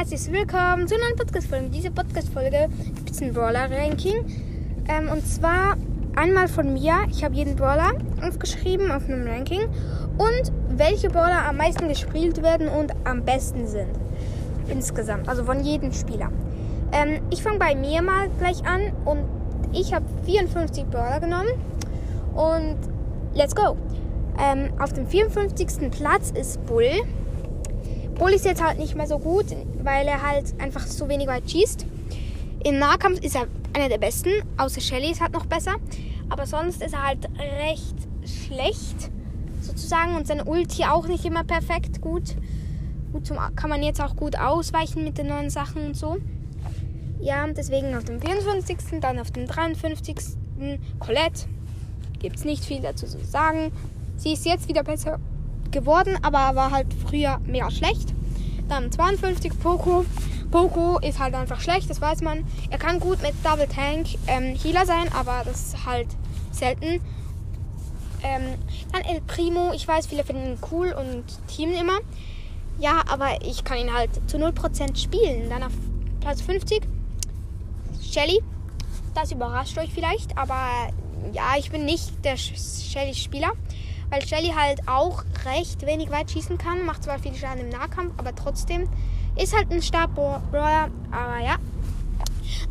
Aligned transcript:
herzlich 0.00 0.32
willkommen 0.32 0.88
zu 0.88 0.94
einer 0.94 1.14
Podcast-Folge. 1.14 1.68
Diese 1.68 1.90
Podcast-Folge 1.90 2.70
gibt 2.94 3.10
es 3.10 3.20
ein 3.20 3.34
Brawler-Ranking. 3.34 4.24
Ähm, 4.88 5.10
und 5.10 5.26
zwar 5.26 5.76
einmal 6.16 6.48
von 6.48 6.72
mir. 6.72 6.94
Ich 7.10 7.22
habe 7.22 7.34
jeden 7.34 7.54
Brawler 7.54 7.92
aufgeschrieben 8.26 8.90
auf 8.90 9.04
einem 9.04 9.26
Ranking. 9.26 9.60
Und 10.16 10.52
welche 10.70 11.10
Brawler 11.10 11.44
am 11.46 11.58
meisten 11.58 11.86
gespielt 11.86 12.42
werden 12.42 12.68
und 12.68 12.94
am 13.04 13.26
besten 13.26 13.66
sind. 13.66 13.90
Insgesamt. 14.70 15.28
Also 15.28 15.44
von 15.44 15.62
jedem 15.62 15.92
Spieler. 15.92 16.32
Ähm, 16.92 17.20
ich 17.28 17.42
fange 17.42 17.58
bei 17.58 17.74
mir 17.74 18.00
mal 18.00 18.30
gleich 18.38 18.64
an. 18.64 18.80
Und 19.04 19.26
ich 19.74 19.92
habe 19.92 20.06
54 20.24 20.86
Brawler 20.86 21.20
genommen. 21.20 21.50
Und 22.34 22.78
let's 23.34 23.54
go. 23.54 23.76
Ähm, 24.42 24.70
auf 24.78 24.94
dem 24.94 25.06
54. 25.06 25.90
Platz 25.90 26.30
ist 26.30 26.64
Bull. 26.64 27.02
Bull 28.20 28.32
ist 28.32 28.44
jetzt 28.44 28.62
halt 28.62 28.78
nicht 28.78 28.96
mehr 28.96 29.06
so 29.06 29.18
gut, 29.18 29.46
weil 29.82 30.06
er 30.06 30.20
halt 30.20 30.52
einfach 30.60 30.86
so 30.86 31.08
wenig 31.08 31.26
weit 31.26 31.50
schießt. 31.50 31.86
Im 32.64 32.78
Nahkampf 32.78 33.18
ist 33.20 33.34
er 33.34 33.46
einer 33.72 33.88
der 33.88 33.96
besten, 33.96 34.28
außer 34.58 34.82
Shelly 34.82 35.10
ist 35.10 35.22
halt 35.22 35.32
noch 35.32 35.46
besser. 35.46 35.76
Aber 36.28 36.44
sonst 36.44 36.82
ist 36.82 36.92
er 36.92 37.02
halt 37.02 37.30
recht 37.58 37.96
schlecht, 38.26 39.10
sozusagen. 39.62 40.16
Und 40.16 40.26
seine 40.26 40.44
Ulti 40.44 40.84
auch 40.84 41.08
nicht 41.08 41.24
immer 41.24 41.44
perfekt 41.44 42.02
gut. 42.02 42.36
Gut, 43.14 43.26
zum, 43.26 43.38
kann 43.56 43.70
man 43.70 43.82
jetzt 43.82 44.02
auch 44.02 44.14
gut 44.16 44.38
ausweichen 44.38 45.02
mit 45.02 45.16
den 45.16 45.28
neuen 45.28 45.48
Sachen 45.48 45.86
und 45.86 45.96
so. 45.96 46.18
Ja, 47.20 47.46
deswegen 47.46 47.96
auf 47.96 48.04
dem 48.04 48.20
54. 48.20 49.00
Dann 49.00 49.18
auf 49.18 49.30
dem 49.30 49.46
53. 49.46 50.16
Colette. 50.98 51.46
Gibt 52.18 52.36
es 52.36 52.44
nicht 52.44 52.66
viel 52.66 52.82
dazu 52.82 53.06
zu 53.06 53.24
sagen. 53.24 53.72
Sie 54.18 54.34
ist 54.34 54.44
jetzt 54.44 54.68
wieder 54.68 54.82
besser 54.82 55.18
geworden, 55.72 56.18
aber 56.22 56.54
war 56.56 56.70
halt 56.70 56.88
früher 57.06 57.40
mega 57.44 57.70
schlecht. 57.70 58.14
Dann 58.68 58.90
52 58.90 59.52
Poco. 59.60 60.04
Poco 60.50 60.98
ist 60.98 61.18
halt 61.18 61.34
einfach 61.34 61.60
schlecht, 61.60 61.88
das 61.90 62.00
weiß 62.00 62.22
man. 62.22 62.44
Er 62.70 62.78
kann 62.78 63.00
gut 63.00 63.22
mit 63.22 63.34
Double 63.44 63.68
Tank 63.68 64.06
ähm, 64.26 64.56
Healer 64.56 64.86
sein, 64.86 65.12
aber 65.12 65.42
das 65.44 65.68
ist 65.68 65.86
halt 65.86 66.08
selten. 66.50 67.00
Ähm, 68.22 68.54
dann 68.92 69.02
El 69.02 69.20
Primo. 69.22 69.72
Ich 69.72 69.86
weiß, 69.86 70.06
viele 70.06 70.24
finden 70.24 70.52
ihn 70.52 70.58
cool 70.70 70.92
und 70.92 71.24
teamen 71.48 71.74
immer. 71.74 71.98
Ja, 72.78 73.02
aber 73.08 73.42
ich 73.44 73.64
kann 73.64 73.78
ihn 73.78 73.92
halt 73.92 74.10
zu 74.28 74.36
0% 74.38 74.96
spielen. 74.96 75.48
Dann 75.50 75.62
auf 75.62 75.72
Platz 76.20 76.40
50 76.42 76.82
Shelly. 78.02 78.40
Das 79.14 79.32
überrascht 79.32 79.76
euch 79.78 79.92
vielleicht, 79.92 80.36
aber 80.36 80.90
ja, 81.32 81.54
ich 81.58 81.70
bin 81.70 81.84
nicht 81.84 82.24
der 82.24 82.36
Shelly-Spieler 82.36 83.52
weil 84.10 84.26
Shelly 84.26 84.52
halt 84.56 84.80
auch 84.86 85.24
recht 85.44 85.86
wenig 85.86 86.10
weit 86.10 86.30
schießen 86.30 86.58
kann, 86.58 86.84
macht 86.84 87.04
zwar 87.04 87.18
viel 87.18 87.34
Schaden 87.34 87.60
im 87.60 87.68
Nahkampf, 87.68 88.12
aber 88.18 88.34
trotzdem 88.34 88.88
ist 89.36 89.56
halt 89.56 89.70
ein 89.70 89.80
Stab-Brawler, 89.80 90.90
aber 91.10 91.44
ja. 91.44 91.56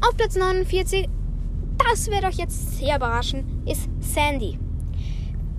Auf 0.01 0.15
Platz 0.17 0.35
49, 0.35 1.07
das 1.77 2.07
wird 2.07 2.23
euch 2.25 2.35
jetzt 2.35 2.77
sehr 2.77 2.97
überraschen, 2.97 3.63
ist 3.65 3.89
Sandy. 4.01 4.59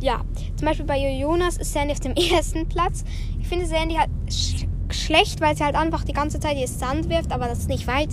Ja, 0.00 0.22
zum 0.56 0.66
Beispiel 0.66 0.86
bei 0.86 0.98
Jonas 0.98 1.56
ist 1.56 1.72
Sandy 1.72 1.92
auf 1.92 2.00
dem 2.00 2.14
ersten 2.32 2.68
Platz. 2.68 3.04
Ich 3.40 3.48
finde 3.48 3.66
Sandy 3.66 3.96
halt 3.96 4.10
sch 4.30 4.66
schlecht, 4.92 5.40
weil 5.40 5.56
sie 5.56 5.62
halt 5.62 5.76
einfach 5.76 6.02
die 6.02 6.12
ganze 6.12 6.40
Zeit 6.40 6.56
ihr 6.56 6.66
Sand 6.66 7.08
wirft, 7.08 7.30
aber 7.30 7.46
das 7.46 7.60
ist 7.60 7.68
nicht 7.68 7.86
weit 7.86 8.08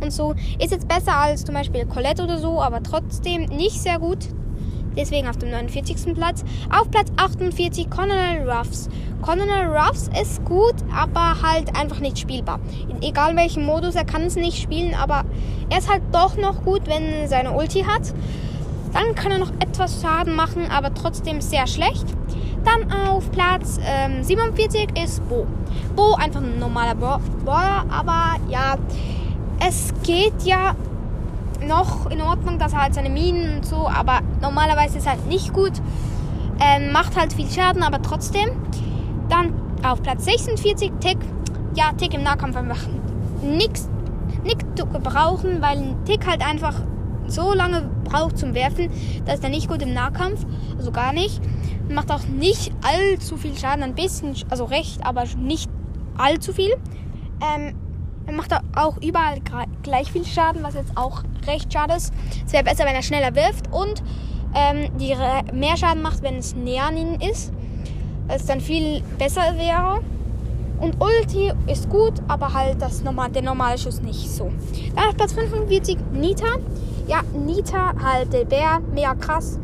und 0.00 0.10
so. 0.12 0.34
Ist 0.58 0.72
jetzt 0.72 0.88
besser 0.88 1.14
als 1.14 1.44
zum 1.44 1.54
Beispiel 1.54 1.84
Colette 1.84 2.24
oder 2.24 2.38
so, 2.38 2.62
aber 2.62 2.82
trotzdem 2.82 3.44
nicht 3.44 3.78
sehr 3.78 3.98
gut 3.98 4.28
deswegen 4.96 5.28
auf 5.28 5.36
dem 5.36 5.50
49. 5.50 6.14
Platz. 6.14 6.44
Auf 6.70 6.90
Platz 6.90 7.08
48 7.16 7.90
Colonel 7.90 8.48
Ruffs. 8.48 8.88
Colonel 9.22 9.68
Ruffs 9.68 10.10
ist 10.20 10.44
gut, 10.44 10.74
aber 10.94 11.42
halt 11.42 11.76
einfach 11.76 12.00
nicht 12.00 12.18
spielbar. 12.18 12.60
In 12.88 13.02
egal 13.02 13.36
welchem 13.36 13.64
Modus, 13.64 13.94
er 13.94 14.04
kann 14.04 14.22
es 14.22 14.36
nicht 14.36 14.60
spielen, 14.60 14.94
aber 14.94 15.24
er 15.70 15.78
ist 15.78 15.90
halt 15.90 16.02
doch 16.12 16.36
noch 16.36 16.64
gut, 16.64 16.82
wenn 16.86 17.04
er 17.04 17.28
seine 17.28 17.52
Ulti 17.52 17.84
hat. 17.84 18.12
Dann 18.92 19.14
kann 19.14 19.32
er 19.32 19.38
noch 19.38 19.52
etwas 19.60 20.02
Schaden 20.02 20.34
machen, 20.34 20.70
aber 20.70 20.92
trotzdem 20.92 21.40
sehr 21.40 21.66
schlecht. 21.66 22.04
Dann 22.64 22.92
auf 22.92 23.30
Platz 23.32 23.78
ähm, 23.84 24.22
47 24.22 24.88
ist 25.02 25.26
Bo. 25.28 25.46
Bo 25.96 26.14
einfach 26.14 26.40
ein 26.40 26.58
normaler 26.58 26.94
Brawler, 26.94 27.84
aber 27.90 28.36
ja, 28.48 28.76
es 29.66 29.92
geht 30.02 30.42
ja 30.44 30.74
noch 31.66 32.10
in 32.10 32.20
Ordnung, 32.20 32.58
dass 32.58 32.72
er 32.72 32.82
halt 32.82 32.94
seine 32.94 33.10
Minen 33.10 33.56
und 33.56 33.66
so, 33.66 33.88
aber 33.88 34.20
normalerweise 34.40 34.98
ist 34.98 35.08
halt 35.08 35.26
nicht 35.26 35.52
gut. 35.52 35.72
Ähm, 36.60 36.92
macht 36.92 37.16
halt 37.16 37.32
viel 37.32 37.50
Schaden, 37.50 37.82
aber 37.82 38.02
trotzdem. 38.02 38.50
Dann 39.28 39.54
auf 39.82 40.02
Platz 40.02 40.24
46 40.24 40.92
Tick. 41.00 41.18
Ja, 41.74 41.92
Tick 41.92 42.14
im 42.14 42.22
Nahkampf 42.22 42.56
einfach 42.56 42.86
nichts 43.42 43.88
nix 44.44 44.64
zu 44.74 44.86
gebrauchen, 44.86 45.60
weil 45.60 45.78
ein 45.78 46.04
Tick 46.04 46.26
halt 46.26 46.46
einfach 46.46 46.82
so 47.26 47.54
lange 47.54 47.88
braucht 48.04 48.38
zum 48.38 48.54
Werfen, 48.54 48.90
dass 49.24 49.40
er 49.40 49.48
nicht 49.48 49.68
gut 49.68 49.82
im 49.82 49.92
Nahkampf, 49.92 50.44
also 50.76 50.90
gar 50.90 51.12
nicht. 51.12 51.40
Macht 51.88 52.10
auch 52.10 52.26
nicht 52.26 52.72
allzu 52.82 53.36
viel 53.36 53.56
Schaden, 53.56 53.82
ein 53.82 53.94
bisschen, 53.94 54.34
also 54.50 54.64
recht, 54.64 55.04
aber 55.04 55.24
nicht 55.38 55.70
allzu 56.16 56.52
viel. 56.52 56.72
Ähm, 57.40 57.74
er 58.26 58.32
macht 58.32 58.52
auch 58.76 58.96
überall 58.98 59.38
gleich 59.82 60.12
viel 60.12 60.24
Schaden, 60.24 60.62
was 60.62 60.74
jetzt 60.74 60.96
auch 60.96 61.22
recht 61.46 61.72
schade 61.72 61.94
ist. 61.94 62.12
Es 62.46 62.52
wäre 62.52 62.64
besser, 62.64 62.84
wenn 62.84 62.94
er 62.94 63.02
schneller 63.02 63.34
wirft 63.34 63.72
und 63.72 64.02
ähm, 64.54 64.96
die 64.98 65.14
mehr 65.52 65.76
Schaden 65.76 66.02
macht, 66.02 66.22
wenn 66.22 66.36
es 66.36 66.54
näher 66.54 66.84
an 66.84 66.96
ihn 66.96 67.20
ist. 67.20 67.52
Es 68.28 68.46
dann 68.46 68.60
viel 68.60 69.02
besser 69.18 69.56
wäre. 69.56 70.00
Und 70.80 70.96
Ulti 71.00 71.52
ist 71.68 71.88
gut, 71.88 72.14
aber 72.26 72.52
halt 72.52 72.82
das 72.82 73.04
normal, 73.04 73.30
der 73.30 73.42
normale 73.42 73.78
Schuss 73.78 74.02
nicht 74.02 74.28
so. 74.28 74.50
Dann 74.96 75.08
auf 75.08 75.16
Platz 75.16 75.32
45 75.32 75.96
Nita. 76.12 76.56
Ja, 77.06 77.22
Nita 77.32 77.92
halt 78.02 78.32
der 78.32 78.44
Bär, 78.44 78.80
mega 78.92 79.14
krass. 79.14 79.58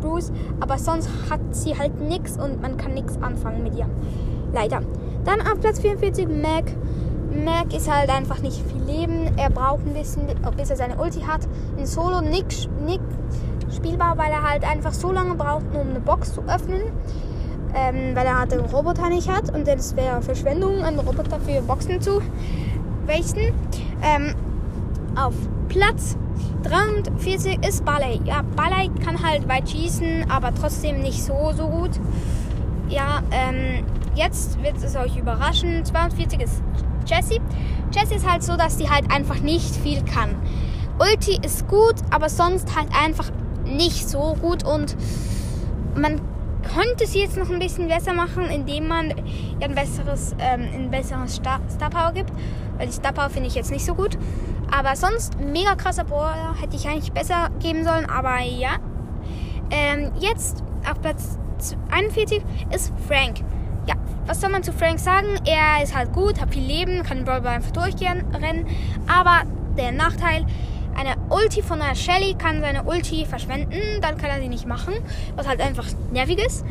Bruce, 0.00 0.30
aber 0.60 0.78
sonst 0.78 1.08
hat 1.30 1.40
sie 1.52 1.76
halt 1.76 2.00
nichts 2.00 2.36
und 2.36 2.60
man 2.60 2.76
kann 2.76 2.94
nichts 2.94 3.20
anfangen 3.20 3.62
mit 3.62 3.76
ihr. 3.76 3.88
Leider. 4.52 4.82
Dann 5.24 5.40
auf 5.40 5.60
Platz 5.60 5.80
44 5.80 6.28
Mac. 6.28 6.64
Mac 7.44 7.72
ist 7.74 7.90
halt 7.92 8.10
einfach 8.10 8.40
nicht 8.40 8.62
viel 8.66 8.82
Leben. 8.82 9.30
Er 9.36 9.50
braucht 9.50 9.86
ein 9.86 9.94
bisschen, 9.94 10.26
bis 10.56 10.70
er 10.70 10.76
seine 10.76 10.96
Ulti 10.96 11.20
hat. 11.20 11.40
In 11.76 11.86
Solo 11.86 12.20
nicht, 12.20 12.68
nicht 12.84 13.02
spielbar, 13.74 14.16
weil 14.18 14.30
er 14.30 14.42
halt 14.42 14.64
einfach 14.64 14.92
so 14.92 15.12
lange 15.12 15.34
braucht, 15.34 15.64
um 15.74 15.90
eine 15.90 16.00
Box 16.00 16.34
zu 16.34 16.42
öffnen. 16.42 16.82
Ähm, 17.74 18.14
weil 18.14 18.26
er 18.26 18.38
halt 18.38 18.52
den 18.52 18.60
Roboter 18.60 19.08
nicht 19.08 19.28
hat. 19.28 19.54
Und 19.54 19.68
das 19.68 19.94
wäre 19.96 20.22
Verschwendung, 20.22 20.82
einen 20.82 20.98
Roboter 20.98 21.38
für 21.40 21.60
Boxen 21.62 22.00
zu 22.00 22.22
wasten. 23.06 23.52
Ähm, 24.02 24.34
auf 25.16 25.34
Platz 25.68 26.16
43 26.62 27.66
ist 27.66 27.84
Ballet. 27.84 28.20
Ja, 28.24 28.42
Ballet 28.56 28.90
kann 29.04 29.22
halt 29.22 29.48
weit 29.48 29.68
schießen, 29.68 30.30
aber 30.30 30.54
trotzdem 30.54 31.00
nicht 31.00 31.22
so, 31.22 31.52
so 31.56 31.68
gut. 31.68 31.90
Ja, 32.88 33.22
ähm, 33.30 33.84
jetzt 34.14 34.62
wird 34.62 34.76
es 34.82 34.96
euch 34.96 35.16
überraschen. 35.16 35.84
42 35.84 36.40
ist 36.40 36.62
Jessie. 37.08 37.40
Jessie 37.92 38.16
ist 38.16 38.28
halt 38.28 38.42
so, 38.42 38.56
dass 38.56 38.76
die 38.76 38.88
halt 38.88 39.10
einfach 39.10 39.40
nicht 39.40 39.74
viel 39.76 40.02
kann. 40.04 40.34
Ulti 40.98 41.38
ist 41.42 41.68
gut, 41.68 41.94
aber 42.10 42.28
sonst 42.28 42.76
halt 42.76 42.88
einfach 42.94 43.30
nicht 43.64 44.08
so 44.08 44.36
gut 44.40 44.64
und 44.64 44.96
man 45.94 46.20
könnte 46.62 47.06
sie 47.06 47.20
jetzt 47.20 47.36
noch 47.36 47.50
ein 47.50 47.58
bisschen 47.58 47.88
besser 47.88 48.12
machen, 48.12 48.44
indem 48.44 48.88
man 48.88 49.10
ihr 49.60 49.68
ein 49.68 49.74
besseres, 49.74 50.34
ähm, 50.38 50.90
besseres 50.90 51.36
Star, 51.36 51.60
Power 51.90 52.12
gibt. 52.12 52.30
Weil 52.76 52.86
die 52.88 52.92
Star 52.92 53.12
Power 53.12 53.30
finde 53.30 53.48
ich 53.48 53.54
jetzt 53.54 53.70
nicht 53.70 53.84
so 53.84 53.94
gut. 53.94 54.18
Aber 54.70 54.96
sonst 54.96 55.38
mega 55.40 55.74
krasser 55.74 56.04
Brawler 56.04 56.54
hätte 56.60 56.76
ich 56.76 56.86
eigentlich 56.86 57.12
besser 57.12 57.48
geben 57.60 57.84
sollen. 57.84 58.06
Aber 58.06 58.40
ja. 58.40 58.76
Ähm, 59.70 60.12
jetzt 60.18 60.62
auf 60.88 61.00
Platz 61.00 61.38
41 61.90 62.42
ist 62.74 62.92
Frank. 63.06 63.40
Was 64.28 64.42
soll 64.42 64.50
man 64.50 64.62
zu 64.62 64.74
Frank 64.74 64.98
sagen? 64.98 65.40
Er 65.46 65.82
ist 65.82 65.96
halt 65.96 66.12
gut, 66.12 66.38
hat 66.38 66.52
viel 66.52 66.62
Leben, 66.62 67.02
kann 67.02 67.16
den 67.16 67.24
Ball 67.24 67.44
einfach 67.46 67.70
durchgehen, 67.70 68.22
rennen. 68.34 68.66
Aber 69.06 69.44
der 69.78 69.90
Nachteil, 69.90 70.44
eine 70.94 71.16
Ulti 71.30 71.62
von 71.62 71.80
einer 71.80 71.94
Shelly 71.94 72.34
kann 72.34 72.60
seine 72.60 72.82
Ulti 72.84 73.24
verschwenden, 73.24 74.02
dann 74.02 74.18
kann 74.18 74.28
er 74.28 74.40
sie 74.40 74.48
nicht 74.48 74.66
machen, 74.66 74.92
was 75.34 75.48
halt 75.48 75.62
einfach 75.62 75.86
nervig 76.12 76.44
ist. 76.44 76.62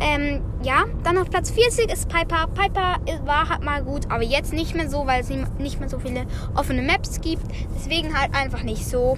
Ähm, 0.00 0.42
ja, 0.62 0.84
dann 1.02 1.16
auf 1.16 1.30
Platz 1.30 1.50
40 1.50 1.90
ist 1.90 2.10
Piper. 2.10 2.48
Piper 2.48 2.96
war 3.24 3.48
halt 3.48 3.62
mal 3.62 3.82
gut, 3.82 4.10
aber 4.10 4.22
jetzt 4.22 4.52
nicht 4.52 4.74
mehr 4.74 4.90
so, 4.90 5.06
weil 5.06 5.22
es 5.22 5.30
nicht 5.30 5.80
mehr 5.80 5.88
so 5.88 5.98
viele 5.98 6.26
offene 6.54 6.82
Maps 6.82 7.22
gibt. 7.22 7.44
Deswegen 7.74 8.18
halt 8.18 8.34
einfach 8.34 8.64
nicht 8.64 8.86
so 8.86 9.16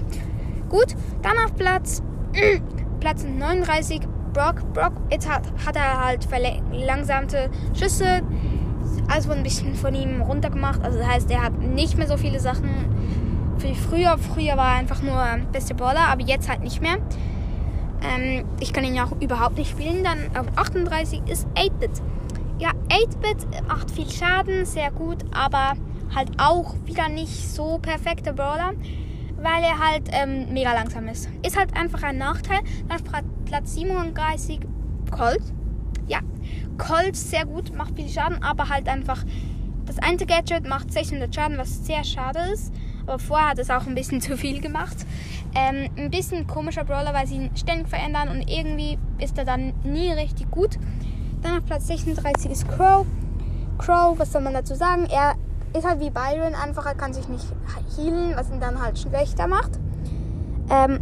gut. 0.69 0.95
Dann 1.23 1.37
auf 1.39 1.57
Platz, 1.57 2.05
äh, 2.35 2.61
Platz 3.01 3.25
39 3.25 4.03
Brock. 4.35 4.75
Brock, 4.75 4.93
jetzt 5.11 5.31
hat, 5.31 5.45
hat 5.65 5.77
er 5.77 6.05
halt 6.05 6.25
verlangsamte 6.25 7.51
Schüsse. 7.73 8.23
Also 9.09 9.33
ein 9.33 9.43
bisschen 9.43 9.75
von 9.75 9.95
ihm 9.95 10.21
runtergemacht. 10.21 10.83
Also 10.83 10.99
das 10.99 11.07
heißt, 11.07 11.31
er 11.31 11.43
hat 11.43 11.59
nicht 11.59 11.97
mehr 11.97 12.07
so 12.07 12.19
viele 12.19 12.41
Sachen 12.41 12.69
wie 13.59 13.75
früher. 13.75 14.19
Früher 14.19 14.57
war 14.57 14.73
er 14.73 14.79
einfach 14.81 15.01
nur 15.01 15.25
beste 15.53 15.75
Baller, 15.75 16.09
aber 16.09 16.23
jetzt 16.23 16.49
halt 16.49 16.63
nicht 16.63 16.83
mehr. 16.83 16.99
Ähm, 18.03 18.45
ich 18.61 18.73
kann 18.73 18.85
ihn 18.85 18.95
ja 18.95 19.05
auch 19.05 19.21
überhaupt 19.21 19.57
nicht 19.57 19.71
spielen. 19.71 20.05
Dann 20.05 20.19
auf 20.37 20.47
38 20.57 21.23
ist 21.27 21.47
8-Bit. 21.55 22.03
Ja, 22.59 22.71
8-Bit 22.89 23.67
macht 23.69 23.91
viel 23.91 24.11
Schaden, 24.11 24.65
sehr 24.65 24.91
gut, 24.91 25.19
aber 25.33 25.73
halt 26.15 26.31
auch 26.39 26.75
wieder 26.85 27.09
nicht 27.09 27.53
so 27.53 27.79
perfekter 27.79 28.33
Brawler, 28.33 28.75
weil 29.45 29.63
er 29.63 29.79
halt 29.79 30.09
ähm, 30.11 30.53
mega 30.53 30.73
langsam 30.73 31.07
ist. 31.07 31.29
Ist 31.47 31.57
halt 31.57 31.77
einfach 31.77 32.03
ein 32.03 32.17
Nachteil. 32.17 32.61
Dann 32.89 33.01
Platz 33.45 33.75
37 33.75 34.61
Colt. 35.11 35.43
Ja, 36.09 36.21
Colt 36.79 37.15
sehr 37.15 37.45
gut, 37.45 37.75
macht 37.75 37.95
viel 37.95 38.09
Schaden, 38.09 38.43
aber 38.43 38.69
halt 38.69 38.89
einfach 38.89 39.25
das 39.85 39.99
eine 39.99 40.17
Gadget 40.17 40.67
macht 40.67 40.93
600 40.93 41.35
Schaden, 41.35 41.59
was 41.59 41.85
sehr 41.85 42.05
schade 42.05 42.41
ist. 42.53 42.73
Aber 43.07 43.19
vorher 43.19 43.51
hat 43.51 43.59
es 43.59 43.69
auch 43.69 43.87
ein 43.87 43.95
bisschen 43.95 44.21
zu 44.23 44.37
viel 44.37 44.61
gemacht. 44.61 44.97
Ähm, 45.55 45.91
ein 45.97 46.11
bisschen 46.11 46.47
komischer 46.47 46.85
Brawler, 46.85 47.13
weil 47.13 47.27
sie 47.27 47.37
ihn 47.37 47.51
ständig 47.55 47.89
verändern 47.89 48.29
und 48.29 48.49
irgendwie 48.51 48.99
ist 49.19 49.37
er 49.39 49.45
dann 49.45 49.75
nie 49.85 50.11
richtig 50.11 50.51
gut. 50.51 50.79
Dann 51.43 51.59
auf 51.59 51.67
Platz 51.67 51.87
36 51.87 52.51
ist 52.51 52.67
Crow. 52.69 53.07
Crow, 53.77 54.19
was 54.19 54.33
soll 54.33 54.41
man 54.41 54.55
dazu 54.55 54.75
sagen? 54.75 55.07
Er 55.11 55.35
ist 55.77 55.87
halt 55.87 56.01
wie 56.01 56.11
Byron, 56.11 56.55
einfach 56.55 56.87
er 56.87 56.95
kann 56.95 57.13
sich 57.13 57.29
nicht 57.29 57.45
healen, 57.97 58.35
was 58.37 58.51
ihn 58.51 58.61
dann 58.61 58.81
halt 58.81 58.99
schlechter 58.99 59.47
macht. 59.47 59.73
Ähm, 60.71 61.01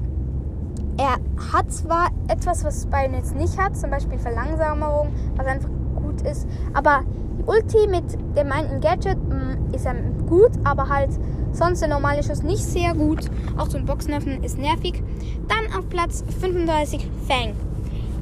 er 0.97 1.17
hat 1.53 1.73
zwar 1.73 2.09
etwas, 2.29 2.65
was 2.65 2.87
Byron 2.87 3.15
jetzt 3.15 3.35
nicht 3.35 3.59
hat, 3.59 3.77
zum 3.77 3.91
Beispiel 3.91 4.19
Verlangsamung, 4.19 5.13
was 5.37 5.47
einfach 5.47 5.69
gut 5.97 6.23
ist, 6.23 6.47
aber 6.75 7.03
die 7.39 7.45
Ulti 7.45 7.87
mit 7.87 8.05
dem 8.37 8.53
einen 8.53 8.81
Gadget 8.81 9.17
mh, 9.29 9.37
mm, 9.37 9.75
ist 9.75 9.87
ähm, 9.87 10.27
gut, 10.27 10.53
aber 10.65 10.89
halt 10.89 11.11
sonst 11.53 11.81
der 11.81 11.89
normale 11.89 12.23
Schuss 12.23 12.43
nicht 12.43 12.65
sehr 12.65 12.95
gut. 12.95 13.31
Auch 13.57 13.69
zum 13.69 13.85
Boxen 13.85 14.13
ist 14.43 14.59
nervig. 14.59 15.03
Dann 15.49 15.79
auf 15.79 15.89
Platz 15.89 16.25
35 16.41 17.07
Fang. 17.27 17.55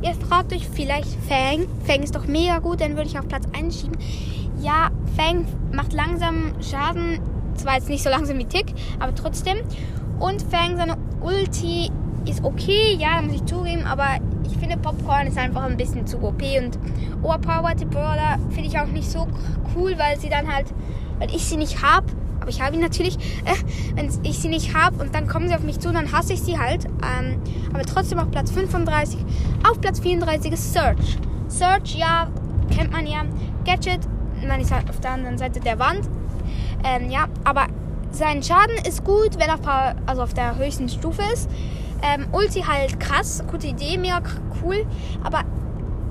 Ihr 0.03 0.15
fragt 0.15 0.53
euch 0.53 0.69
vielleicht 0.69 1.11
Fang. 1.29 1.67
Fang 1.85 2.03
ist 2.03 2.15
doch 2.15 2.27
mega 2.27 2.59
gut, 2.59 2.81
dann 2.81 2.97
würde 2.97 3.09
ich 3.09 3.19
auf 3.19 3.29
Platz 3.29 3.45
1 3.57 3.81
schieben. 3.81 3.99
Ja, 4.61 4.91
Fang 5.17 5.47
macht 5.73 5.93
langsam 5.93 6.53
Schaden. 6.61 7.21
Zwar 7.55 7.75
jetzt 7.75 7.89
nicht 7.89 8.03
so 8.03 8.11
langsam 8.11 8.39
wie 8.39 8.45
Tick, 8.45 8.73
aber 8.99 9.15
trotzdem. 9.15 9.59
Und 10.19 10.43
Fang, 10.43 10.77
seine 10.77 10.97
Ulti 11.21 11.91
ist 12.27 12.45
okay, 12.45 12.97
ja, 12.99 13.17
da 13.17 13.23
muss 13.23 13.35
ich 13.35 13.45
zugeben, 13.45 13.85
aber 13.87 14.19
ich 14.45 14.57
finde 14.59 14.77
Popcorn 14.77 15.27
ist 15.27 15.39
einfach 15.39 15.63
ein 15.63 15.77
bisschen 15.77 16.07
zu 16.07 16.19
OP 16.23 16.43
und 16.43 16.79
Overpowered 17.23 17.89
Brawler 17.91 18.39
finde 18.51 18.69
ich 18.69 18.79
auch 18.79 18.87
nicht 18.87 19.11
so 19.11 19.27
cool, 19.75 19.95
weil 19.99 20.19
sie 20.19 20.29
dann 20.29 20.53
halt, 20.53 20.67
weil 21.19 21.31
ich 21.35 21.45
sie 21.45 21.57
nicht 21.57 21.83
habe, 21.83 22.07
aber 22.41 22.51
ich 22.51 22.61
habe 22.61 22.77
ihn 22.77 22.83
natürlich, 22.83 23.17
äh, 23.45 23.55
wenn 23.95 24.11
ich 24.23 24.39
sie 24.39 24.49
nicht 24.49 24.75
habe 24.75 25.03
und 25.03 25.15
dann 25.15 25.27
kommen 25.27 25.49
sie 25.49 25.55
auf 25.55 25.63
mich 25.63 25.79
zu, 25.79 25.93
dann 25.93 26.13
hasse 26.13 26.33
ich 26.33 26.43
sie 26.43 26.59
halt. 26.59 26.87
Ähm, 26.87 27.41
aber 27.73 27.83
trotzdem 27.83 28.19
auf 28.19 28.31
Platz 28.31 28.51
35. 28.51 29.19
Auf 29.69 29.81
Platz 29.81 30.01
34 30.01 30.53
ist 30.53 30.73
Search. 30.73 31.19
Search, 31.49 31.97
ja, 31.97 32.29
kennt 32.75 32.93
man 32.93 33.07
ja. 33.07 33.25
Gadget, 33.65 34.01
man 34.47 34.61
ist 34.61 34.73
halt 34.73 34.89
auf 34.91 35.01
der 35.01 35.13
anderen 35.13 35.39
Seite 35.39 35.61
der 35.61 35.79
Wand. 35.79 36.09
Ähm, 36.85 37.11
ja, 37.11 37.27
aber 37.45 37.67
sein 38.11 38.43
Schaden 38.43 38.77
ist 38.87 39.05
gut, 39.05 39.39
wenn 39.39 39.49
er 39.49 39.55
auf, 39.55 39.95
also 40.07 40.23
auf 40.23 40.35
der 40.35 40.57
höchsten 40.57 40.89
Stufe 40.89 41.23
ist. 41.33 41.49
Ähm, 42.03 42.27
Ulti 42.33 42.63
halt 42.63 42.99
krass, 42.99 43.45
gute 43.51 43.69
Idee, 43.69 43.99
mega 43.99 44.23
cool. 44.63 44.87
Aber 45.23 45.45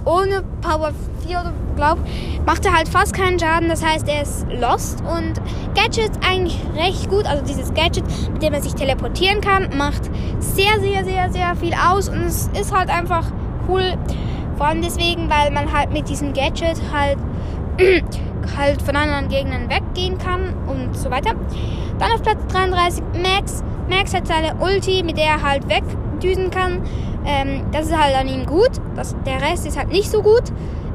ohne 0.05 0.43
Power 0.61 0.91
4 1.25 1.39
oder 1.39 1.53
glaub, 1.75 1.97
macht 2.45 2.65
er 2.65 2.73
halt 2.73 2.87
fast 2.87 3.13
keinen 3.13 3.39
Schaden. 3.39 3.69
Das 3.69 3.83
heißt, 3.83 4.07
er 4.07 4.21
ist 4.21 4.45
lost. 4.49 5.01
Und 5.01 5.41
Gadget 5.75 6.11
eigentlich 6.27 6.59
recht 6.75 7.09
gut. 7.09 7.25
Also 7.25 7.43
dieses 7.45 7.73
Gadget, 7.73 8.03
mit 8.31 8.41
dem 8.41 8.53
er 8.53 8.61
sich 8.61 8.73
teleportieren 8.73 9.41
kann, 9.41 9.69
macht 9.77 10.09
sehr, 10.39 10.79
sehr, 10.79 11.03
sehr, 11.03 11.31
sehr 11.31 11.55
viel 11.55 11.73
aus. 11.73 12.09
Und 12.09 12.23
es 12.23 12.49
ist 12.59 12.75
halt 12.75 12.89
einfach 12.89 13.25
cool. 13.67 13.95
Vor 14.57 14.67
allem 14.67 14.81
deswegen, 14.81 15.29
weil 15.29 15.51
man 15.51 15.71
halt 15.71 15.91
mit 15.91 16.09
diesem 16.09 16.33
Gadget 16.33 16.81
halt, 16.93 17.17
halt 18.57 18.81
von 18.81 18.95
anderen 18.95 19.29
Gegnern 19.29 19.69
weggehen 19.69 20.17
kann 20.17 20.53
und 20.67 20.95
so 20.97 21.09
weiter. 21.09 21.33
Dann 21.97 22.11
auf 22.11 22.21
Platz 22.21 22.39
33 22.51 23.03
Max. 23.21 23.63
Max 23.89 24.13
hat 24.13 24.27
seine 24.27 24.55
Ulti, 24.55 25.03
mit 25.03 25.17
der 25.17 25.25
er 25.25 25.41
halt 25.41 25.67
wegdüsen 25.67 26.49
kann. 26.51 26.83
Ähm, 27.25 27.65
das 27.71 27.87
ist 27.87 27.97
halt 27.97 28.15
an 28.15 28.27
ihm 28.27 28.45
gut. 28.45 28.71
Das, 28.95 29.15
der 29.25 29.41
Rest 29.41 29.67
ist 29.67 29.77
halt 29.77 29.89
nicht 29.89 30.09
so 30.09 30.21
gut. 30.21 30.43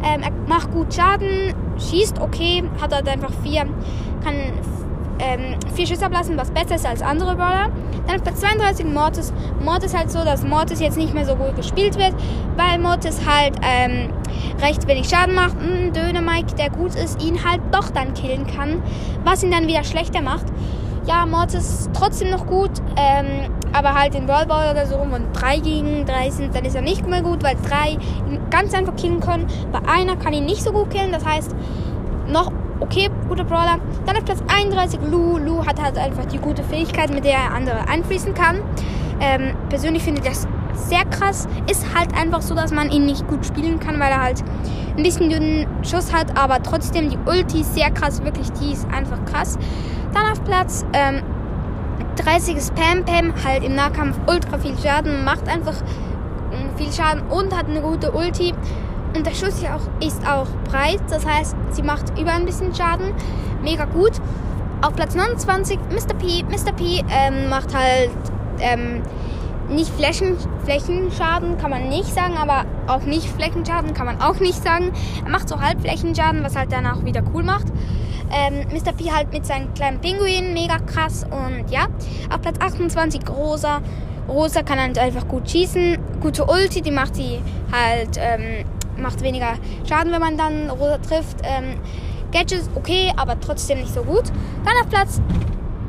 Ähm, 0.03 0.23
er 0.23 0.31
macht 0.47 0.71
gut 0.73 0.93
Schaden, 0.93 1.55
schießt 1.79 2.21
okay, 2.21 2.63
hat 2.81 2.95
halt 2.95 3.09
einfach 3.09 3.33
vier, 3.43 3.65
kann 4.23 4.35
ähm, 5.19 5.59
vier 5.75 5.87
Schüsse 5.87 6.07
ablassen, 6.07 6.37
was 6.37 6.51
besser 6.51 6.77
ist 6.77 6.87
als 6.87 7.03
andere 7.03 7.35
Brawler. 7.35 7.71
Dann 8.07 8.21
bei 8.23 8.33
32 8.33 8.87
Mortis. 8.87 9.33
Mortis 9.65 9.95
halt 9.97 10.11
so, 10.11 10.25
dass 10.25 10.43
Mortis 10.45 10.81
jetzt 10.81 10.97
nicht 10.97 11.15
mehr 11.15 11.25
so 11.25 11.37
gut 11.37 11.57
gespielt 11.57 11.97
wird, 11.99 12.15
weil 12.57 12.79
Mortis 12.79 13.21
halt 13.27 13.55
ähm, 13.63 14.11
recht 14.61 14.87
wenig 14.87 15.09
Schaden 15.09 15.35
macht. 15.35 15.57
Ein 15.61 15.93
Döner-Mike, 15.93 16.55
der 16.57 16.71
gut 16.71 16.95
ist, 16.95 17.23
ihn 17.23 17.45
halt 17.45 17.61
doch 17.73 17.91
dann 17.91 18.15
killen 18.15 18.47
kann, 18.47 18.83
was 19.25 19.43
ihn 19.43 19.51
dann 19.51 19.67
wieder 19.67 19.85
schlechter 19.85 20.21
macht. 20.21 20.47
Ja, 21.07 21.27
Mortis 21.27 21.91
trotzdem 21.93 22.31
noch 22.31 22.47
gut, 22.47 22.71
ähm, 22.97 23.51
aber 23.75 23.93
halt 23.93 24.15
in 24.15 24.25
Brawl 24.25 24.47
Ball 24.47 24.71
oder 24.71 24.87
so, 24.87 24.97
wenn 25.11 25.33
drei 25.35 25.59
gegen 25.59 26.07
drei 26.07 26.31
sind, 26.31 26.55
dann 26.55 26.65
ist 26.65 26.75
er 26.75 26.81
nicht 26.81 27.07
mehr 27.07 27.21
gut, 27.21 27.43
weil 27.43 27.57
drei 27.69 27.99
ihn 28.27 28.41
ganz 28.49 28.73
einfach 28.73 28.97
killen 28.97 29.21
können. 29.21 29.47
Bei 29.71 29.81
einer 29.87 30.17
kann 30.17 30.33
ihn 30.33 30.47
nicht 30.47 30.63
so 30.63 30.73
gut 30.73 30.89
killen, 30.89 31.13
das 31.13 31.25
heißt, 31.27 31.55
noch 32.27 32.51
okay, 32.81 33.11
guter 33.29 33.45
Brawler. 33.45 33.79
Dann 34.07 34.17
auf 34.17 34.25
Platz 34.25 34.43
31 34.49 35.01
Lu. 35.11 35.39
Lu 35.39 35.65
hat 35.67 35.81
halt 35.81 35.99
einfach 35.99 36.27
die 36.27 36.39
gute 36.39 36.63
Fähigkeit, 36.63 37.13
mit 37.13 37.25
der 37.25 37.35
er 37.35 37.55
andere 37.55 37.89
einfließen 37.89 38.35
kann. 38.35 38.61
Ähm, 39.21 39.55
persönlich 39.69 40.03
finde 40.03 40.21
ich 40.23 40.29
das 40.29 40.47
sehr 40.75 41.05
krass. 41.05 41.49
Ist 41.71 41.95
halt 41.95 42.15
einfach 42.17 42.43
so, 42.43 42.55
dass 42.55 42.73
man 42.73 42.91
ihn 42.91 43.07
nicht 43.07 43.27
gut 43.29 43.47
spielen 43.47 43.81
kann, 43.81 43.99
weil 44.01 44.11
er 44.11 44.23
halt 44.23 44.43
ein 44.97 45.03
bisschen 45.03 45.29
dünnen 45.29 45.67
Schuss 45.83 46.13
hat, 46.13 46.39
aber 46.39 46.63
trotzdem 46.63 47.11
die 47.11 47.19
Ulti 47.27 47.61
ist 47.61 47.75
sehr 47.75 47.91
krass, 47.91 48.23
wirklich, 48.23 48.51
die 48.53 48.73
ist 48.73 48.87
einfach 48.91 49.25
krass. 49.25 49.59
Dann 50.13 50.31
auf 50.31 50.43
Platz 50.45 50.85
ähm, 50.93 51.23
30 52.17 52.57
ist 52.57 52.75
Pam 52.75 53.05
Pam, 53.05 53.33
halt 53.45 53.65
im 53.65 53.75
Nahkampf 53.75 54.17
ultra 54.29 54.59
viel 54.59 54.77
Schaden, 54.79 55.25
macht 55.25 55.49
einfach 55.49 55.75
mm, 55.83 56.77
viel 56.77 56.93
Schaden 56.93 57.23
und 57.29 57.57
hat 57.57 57.69
eine 57.69 57.81
gute 57.81 58.13
Ulti. 58.13 58.55
Und 59.15 59.27
der 59.27 59.33
Schuss 59.33 59.61
ist 59.61 59.67
auch, 59.67 60.05
ist 60.05 60.27
auch 60.27 60.49
breit, 60.71 61.01
das 61.09 61.25
heißt, 61.25 61.57
sie 61.73 61.83
macht 61.83 62.19
über 62.19 62.33
ein 62.33 62.45
bisschen 62.45 62.75
Schaden. 62.75 63.13
Mega 63.63 63.85
gut. 63.85 64.13
Auf 64.83 64.95
Platz 64.95 65.15
29 65.15 65.79
Mr. 65.91 66.15
P. 66.15 66.43
Mr. 66.45 66.73
P 66.73 67.05
ähm, 67.09 67.49
macht 67.49 67.75
halt 67.75 68.11
ähm, 68.61 69.03
nicht 69.69 69.91
Flächen, 69.91 70.37
Flächenschaden, 70.65 71.57
kann 71.59 71.71
man 71.71 71.89
nicht 71.89 72.13
sagen, 72.13 72.37
aber 72.37 72.67
auch 72.87 73.03
nicht 73.03 73.27
Flächenschaden 73.29 73.95
kann 73.95 74.07
man 74.07 74.21
auch 74.21 74.41
nicht 74.41 74.63
sagen. 74.63 74.93
Er 75.25 75.31
macht 75.31 75.49
so 75.49 75.61
Halbflächenschaden, 75.61 76.43
was 76.43 76.57
halt 76.57 76.73
danach 76.73 77.05
wieder 77.05 77.23
cool 77.33 77.45
macht. 77.45 77.67
Ähm, 78.31 78.67
Mr. 78.73 78.93
P 78.93 79.11
halt 79.13 79.33
mit 79.33 79.47
seinen 79.47 79.73
kleinen 79.75 80.01
Pinguinen, 80.01 80.53
mega 80.55 80.79
krass. 80.79 81.25
Und 81.25 81.71
ja, 81.71 81.87
auf 82.31 82.43
Platz 82.43 82.57
28 82.61 83.23
Rosa. 83.31 83.81
Rosa 84.29 84.63
kann 84.63 84.81
halt 84.81 84.99
einfach 84.99 85.29
gut 85.29 85.51
schießen. 85.51 85.99
Gute 86.21 86.45
Ulti, 86.47 86.81
die 86.81 86.91
macht 86.91 87.15
sie 87.17 87.41
halt, 87.71 88.19
ähm, 88.19 88.65
macht 88.97 89.23
weniger 89.23 89.55
Schaden, 89.89 90.13
wenn 90.13 90.21
man 90.21 90.37
dann 90.37 90.71
Rosa 90.71 90.99
trifft. 90.99 91.39
Ähm, 91.43 91.81
Gadgets 92.33 92.69
okay, 92.75 93.13
aber 93.17 93.39
trotzdem 93.39 93.79
nicht 93.79 93.95
so 93.95 94.03
gut. 94.03 94.25
Dann 94.65 94.75
auf 94.83 94.89
Platz 94.89 95.21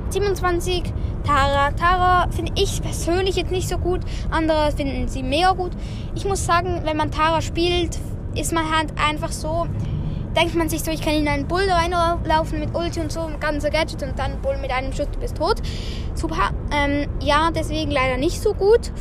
27 0.10 0.84
Tara. 1.26 1.72
Tara 1.72 2.30
finde 2.32 2.54
ich 2.56 2.82
persönlich 2.82 3.36
jetzt 3.36 3.52
nicht 3.52 3.68
so 3.68 3.78
gut. 3.78 4.02
Andere 4.30 4.72
finden 4.72 5.08
sie 5.08 5.24
mega 5.24 5.52
gut. 5.54 5.72
Ich 6.14 6.26
muss 6.26 6.46
sagen, 6.46 6.82
wenn 6.84 6.98
man 6.98 7.12
Tara 7.12 7.42
spielt, 7.42 7.98
ist 8.36 8.54
man 8.54 8.70
halt 8.70 8.94
einfach 8.98 9.32
so, 9.32 9.66
denkt 10.36 10.56
man 10.56 10.70
sich 10.70 10.84
so, 10.84 10.92
ich 10.92 11.02
kann 11.02 11.14
in 11.14 11.28
einen 11.28 11.48
Bull 11.48 11.68
reinlaufen 11.68 12.60
mit 12.60 12.76
Ulti 12.76 13.00
und 13.00 13.12
so, 13.12 13.30
ganze 13.40 13.70
Gadget 13.72 14.04
und 14.04 14.20
dann 14.20 14.40
Bull 14.42 14.58
mit 14.62 14.72
einem 14.72 14.94
Schuss, 14.94 15.08
du 15.12 15.20
bist 15.20 15.38
tot. 15.38 15.62
Super. 16.14 16.52
Ähm, 16.72 17.08
ja, 17.22 17.50
deswegen 17.54 17.92
leider 17.92 18.18
nicht 18.18 18.42
so 18.42 18.54
gut. 18.54 18.92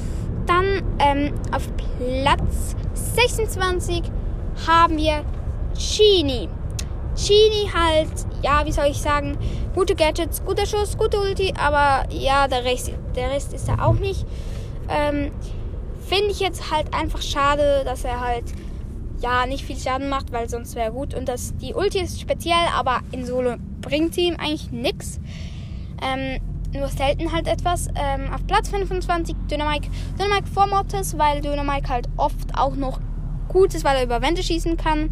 Dann 0.47 0.83
ähm, 0.99 1.35
auf 1.53 1.69
Platz 1.99 2.77
26 3.15 4.03
haben 4.67 4.97
wir 4.97 5.25
Genie. 5.75 6.49
Genie 7.17 7.71
halt, 7.73 8.11
ja, 8.43 8.67
wie 8.67 8.73
soll 8.73 8.87
ich 8.87 8.99
sagen, 9.01 9.39
gute 9.75 9.95
Gadgets, 9.95 10.45
guter 10.45 10.67
Schuss, 10.67 10.97
gute 10.97 11.21
Ulti, 11.21 11.55
aber 11.57 12.11
ja, 12.11 12.49
der 12.49 12.65
Rest, 12.65 12.91
der 13.15 13.31
Rest 13.31 13.53
ist 13.53 13.69
er 13.69 13.87
auch 13.87 13.95
nicht. 13.95 14.27
Ähm, 14.89 15.31
Finde 16.07 16.31
ich 16.31 16.41
jetzt 16.41 16.71
halt 16.71 16.93
einfach 16.93 17.23
schade, 17.23 17.83
dass 17.85 18.05
er 18.05 18.21
halt 18.21 18.45
ja 19.21 19.47
nicht 19.47 19.65
viel 19.65 19.79
Schaden 19.79 20.09
macht, 20.09 20.33
weil 20.33 20.49
sonst 20.51 20.75
wäre 20.75 20.93
gut. 20.93 21.15
Und 21.15 21.29
das, 21.29 21.57
die 21.57 21.73
Ulti 21.73 22.01
ist 22.01 22.21
speziell, 22.21 22.67
aber 22.77 23.01
in 23.11 23.25
Solo 23.25 23.55
bringt 23.81 24.15
sie 24.15 24.27
ihm 24.27 24.37
eigentlich 24.37 24.71
nichts. 24.71 25.19
Ähm, 26.03 26.41
nur 26.75 26.89
selten 26.89 27.33
halt 27.33 27.47
etwas. 27.49 27.89
Ähm, 27.95 28.33
auf 28.33 28.47
Platz 28.47 28.69
25 28.69 29.35
Dynamike. 29.51 29.89
Dynamike 30.19 30.47
vor 30.49 30.67
Mortis, 30.67 31.17
weil 31.17 31.41
Dynamike 31.41 31.89
halt 31.89 32.09
oft 32.17 32.57
auch 32.57 32.77
noch 32.77 33.01
gut 33.49 33.75
ist, 33.75 33.85
weil 33.85 33.97
er 33.97 34.05
über 34.05 34.21
Wände 34.23 34.43
schießen 34.43 34.77
kann. 34.77 35.11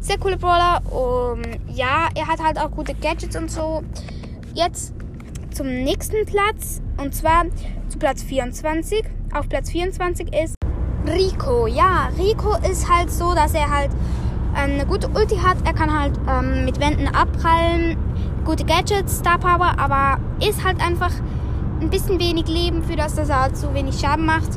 Sehr 0.00 0.18
coole 0.18 0.36
Brawler. 0.36 0.82
Um, 0.92 1.42
ja, 1.68 2.08
er 2.14 2.26
hat 2.26 2.42
halt 2.42 2.58
auch 2.58 2.70
gute 2.70 2.94
Gadgets 2.94 3.36
und 3.36 3.50
so. 3.50 3.82
Jetzt 4.54 4.94
zum 5.52 5.66
nächsten 5.66 6.26
Platz. 6.26 6.82
Und 6.98 7.14
zwar 7.14 7.44
zu 7.88 7.98
Platz 7.98 8.22
24. 8.22 9.04
Auf 9.34 9.48
Platz 9.48 9.70
24 9.70 10.32
ist 10.34 10.54
Rico. 11.06 11.66
Ja, 11.66 12.10
Rico 12.18 12.56
ist 12.70 12.88
halt 12.90 13.10
so, 13.10 13.34
dass 13.34 13.54
er 13.54 13.70
halt 13.70 13.90
eine 14.54 14.86
gute 14.86 15.08
Ulti 15.08 15.36
hat. 15.36 15.58
Er 15.64 15.74
kann 15.74 15.92
halt 15.92 16.18
ähm, 16.28 16.64
mit 16.64 16.80
Wänden 16.80 17.08
abprallen. 17.08 17.96
Gute 18.46 18.64
Gadgets, 18.64 19.18
Star 19.18 19.38
Power, 19.38 19.74
aber 19.76 20.18
ist 20.40 20.64
halt 20.64 20.80
einfach 20.80 21.10
ein 21.80 21.90
bisschen 21.90 22.20
wenig 22.20 22.46
Leben, 22.46 22.82
für 22.84 22.94
das 22.94 23.16
dass 23.16 23.28
er 23.28 23.42
halt 23.42 23.56
so 23.56 23.74
wenig 23.74 23.98
Schaden 23.98 24.24
macht. 24.24 24.50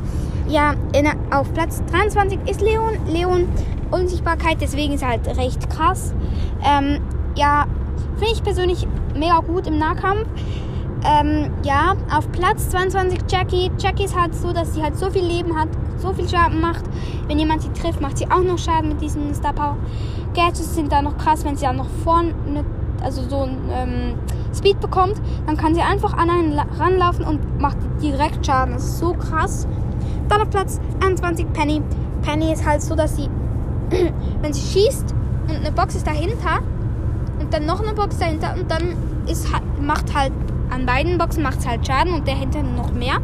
Ja, 0.48 0.74
in, 0.96 1.08
auf 1.32 1.52
Platz 1.52 1.82
23 1.90 2.38
ist 2.48 2.60
Leon. 2.60 2.96
Leon 3.08 3.48
Unsichtbarkeit, 3.90 4.58
deswegen 4.60 4.94
ist 4.94 5.02
er 5.02 5.08
halt 5.08 5.26
recht 5.36 5.68
krass. 5.68 6.14
Ähm, 6.64 7.00
ja, 7.36 7.66
finde 8.18 8.32
ich 8.32 8.42
persönlich 8.44 8.86
mega 9.16 9.40
gut 9.40 9.66
im 9.66 9.78
Nahkampf. 9.78 10.26
Ähm, 11.04 11.50
ja, 11.64 11.96
auf 12.12 12.30
Platz 12.30 12.68
22 12.70 13.20
Jackie. 13.28 13.70
Jackie 13.78 14.04
ist 14.04 14.18
halt 14.18 14.34
so, 14.34 14.52
dass 14.52 14.74
sie 14.74 14.82
halt 14.82 14.96
so 14.96 15.10
viel 15.10 15.24
Leben 15.24 15.58
hat, 15.58 15.68
so 15.98 16.12
viel 16.12 16.28
Schaden 16.28 16.60
macht. 16.60 16.84
Wenn 17.26 17.38
jemand 17.38 17.62
sie 17.62 17.72
trifft, 17.72 18.00
macht 18.00 18.18
sie 18.18 18.30
auch 18.30 18.42
noch 18.42 18.58
Schaden 18.58 18.90
mit 18.90 19.00
diesen 19.00 19.34
Star 19.34 19.52
Power. 19.52 19.76
Gadgets 20.34 20.76
sind 20.76 20.92
da 20.92 21.02
noch 21.02 21.18
krass, 21.18 21.44
wenn 21.44 21.56
sie 21.56 21.64
dann 21.64 21.76
noch 21.76 21.88
vorne, 22.04 22.34
also 23.02 23.22
so 23.28 23.42
ein 23.42 23.58
ähm, 23.72 24.14
Speed 24.54 24.80
bekommt, 24.80 25.20
dann 25.46 25.56
kann 25.56 25.74
sie 25.74 25.80
einfach 25.80 26.12
an 26.14 26.30
einen 26.30 26.58
ranlaufen 26.58 27.24
und 27.24 27.60
macht 27.60 27.78
direkt 28.02 28.44
Schaden. 28.44 28.74
Das 28.74 28.84
ist 28.84 28.98
so 28.98 29.12
krass. 29.12 29.66
Dann 30.28 30.42
auf 30.42 30.50
Platz 30.50 30.80
21 31.02 31.52
Penny. 31.52 31.82
Penny 32.22 32.52
ist 32.52 32.66
halt 32.66 32.82
so, 32.82 32.94
dass 32.94 33.16
sie, 33.16 33.28
wenn 34.42 34.52
sie 34.52 34.60
schießt 34.60 35.14
und 35.48 35.56
eine 35.56 35.72
Box 35.72 35.94
ist 35.94 36.06
dahinter 36.06 36.60
und 37.40 37.52
dann 37.52 37.66
noch 37.66 37.80
eine 37.82 37.94
Box 37.94 38.18
dahinter 38.18 38.54
und 38.58 38.70
dann 38.70 38.94
ist, 39.26 39.46
macht 39.80 40.14
halt 40.14 40.32
an 40.70 40.86
beiden 40.86 41.18
Boxen 41.18 41.42
macht 41.42 41.66
halt 41.66 41.86
Schaden 41.86 42.14
und 42.14 42.26
der 42.26 42.36
hinter 42.36 42.62
noch 42.62 42.92
mehr. 42.92 43.18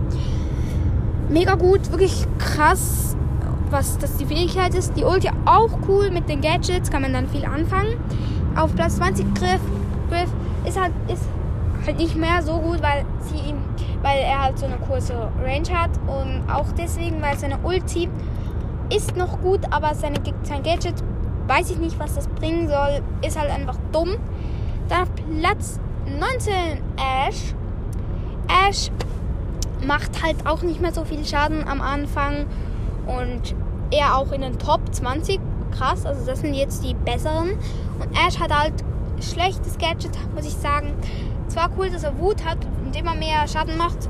Mega 1.29 1.55
gut, 1.55 1.91
wirklich 1.91 2.27
krass, 2.39 3.17
was 3.71 3.99
das 3.99 4.17
die 4.17 4.27
Fähigkeit 4.27 4.75
ist. 4.75 4.97
Die 4.97 5.05
Ulti 5.05 5.31
auch 5.45 5.71
cool 5.89 6.11
mit 6.11 6.29
den 6.29 6.41
Gadgets, 6.41 6.91
kann 6.91 7.03
man 7.03 7.13
dann 7.13 7.29
viel 7.29 7.45
anfangen. 7.45 7.97
Auf 8.57 8.75
Platz 8.75 8.97
20 8.97 9.35
Griff, 9.35 9.61
Griff 10.11 10.31
ist 10.67 10.81
halt, 10.81 10.93
ist 11.09 11.25
halt 11.85 11.99
nicht 11.99 12.17
mehr 12.17 12.43
so 12.43 12.59
gut, 12.59 12.83
weil, 12.83 13.05
sie, 13.21 13.55
weil 14.03 14.19
er 14.21 14.45
halt 14.45 14.59
so 14.59 14.67
eine 14.67 14.77
kurze 14.77 15.31
Range 15.43 15.69
hat 15.73 15.91
und 16.07 16.51
auch 16.51 16.67
deswegen, 16.77 17.21
weil 17.21 17.37
seine 17.37 17.59
Ulti 17.59 18.09
ist 18.95 19.17
noch 19.17 19.41
gut, 19.41 19.61
aber 19.71 19.95
seine, 19.95 20.19
sein 20.43 20.63
Gadget, 20.63 20.95
weiß 21.47 21.71
ich 21.71 21.79
nicht, 21.79 21.99
was 21.99 22.15
das 22.15 22.29
bringen 22.29 22.69
soll, 22.69 23.03
ist 23.27 23.39
halt 23.39 23.51
einfach 23.51 23.77
dumm. 23.93 24.17
Dann 24.89 25.03
auf 25.03 25.09
Platz 25.15 25.79
19 26.07 26.55
Ash. 26.97 27.55
Ash 28.49 28.91
macht 29.85 30.23
halt 30.23 30.47
auch 30.47 30.63
nicht 30.63 30.81
mehr 30.81 30.93
so 30.93 31.05
viel 31.05 31.25
Schaden 31.25 31.67
am 31.67 31.81
Anfang 31.81 32.47
und 33.07 33.55
er 33.91 34.17
auch 34.17 34.33
in 34.33 34.41
den 34.41 34.59
Top 34.59 34.81
20. 34.93 35.41
Krass, 35.77 36.07
also 36.07 36.25
das 36.25 36.41
sind 36.41 36.55
jetzt 36.55 36.83
die 36.85 36.95
besseren. 36.95 37.51
Und 37.99 38.13
Ash 38.13 38.39
hat 38.39 38.57
halt 38.57 38.75
schlechtes 39.21 39.77
Gadget, 39.79 40.13
muss 40.35 40.47
ich 40.47 40.55
sagen. 40.55 40.95
Zwar 41.49 41.71
cool, 41.79 41.91
dass 41.91 42.05
er 42.05 42.19
Wut 42.19 42.45
hat, 42.45 42.59
indem 42.85 43.07
er 43.07 43.15
mehr 43.15 43.49
Schaden 43.49 43.77
macht. 43.77 44.09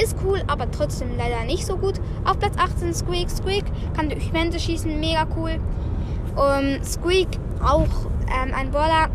Ist 0.00 0.16
cool, 0.24 0.42
aber 0.46 0.70
trotzdem 0.70 1.16
leider 1.16 1.44
nicht 1.44 1.66
so 1.66 1.76
gut. 1.76 2.00
Auf 2.24 2.38
Platz 2.38 2.54
18 2.56 2.94
Squeak. 2.94 3.30
Squeak 3.30 3.64
kann 3.94 4.08
durch 4.08 4.32
Wände 4.32 4.58
schießen, 4.58 5.00
mega 5.00 5.26
cool. 5.36 5.58
Um, 6.36 6.82
Squeak 6.84 7.28
auch 7.62 7.88
ähm, 8.28 8.54
ein 8.54 8.70
Brawler, 8.70 9.08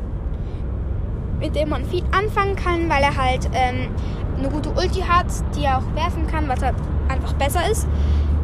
mit 1.40 1.56
dem 1.56 1.70
man 1.70 1.86
viel 1.86 2.04
anfangen 2.12 2.56
kann, 2.56 2.90
weil 2.90 3.04
er 3.04 3.16
halt 3.16 3.50
ähm, 3.54 3.90
eine 4.38 4.50
gute 4.50 4.70
Ulti 4.70 5.02
hat, 5.02 5.28
die 5.56 5.64
er 5.64 5.78
auch 5.78 5.96
werfen 5.96 6.28
kann, 6.28 6.48
was 6.48 6.62
halt 6.62 6.76
einfach 7.08 7.34
besser 7.34 7.70
ist. 7.70 7.88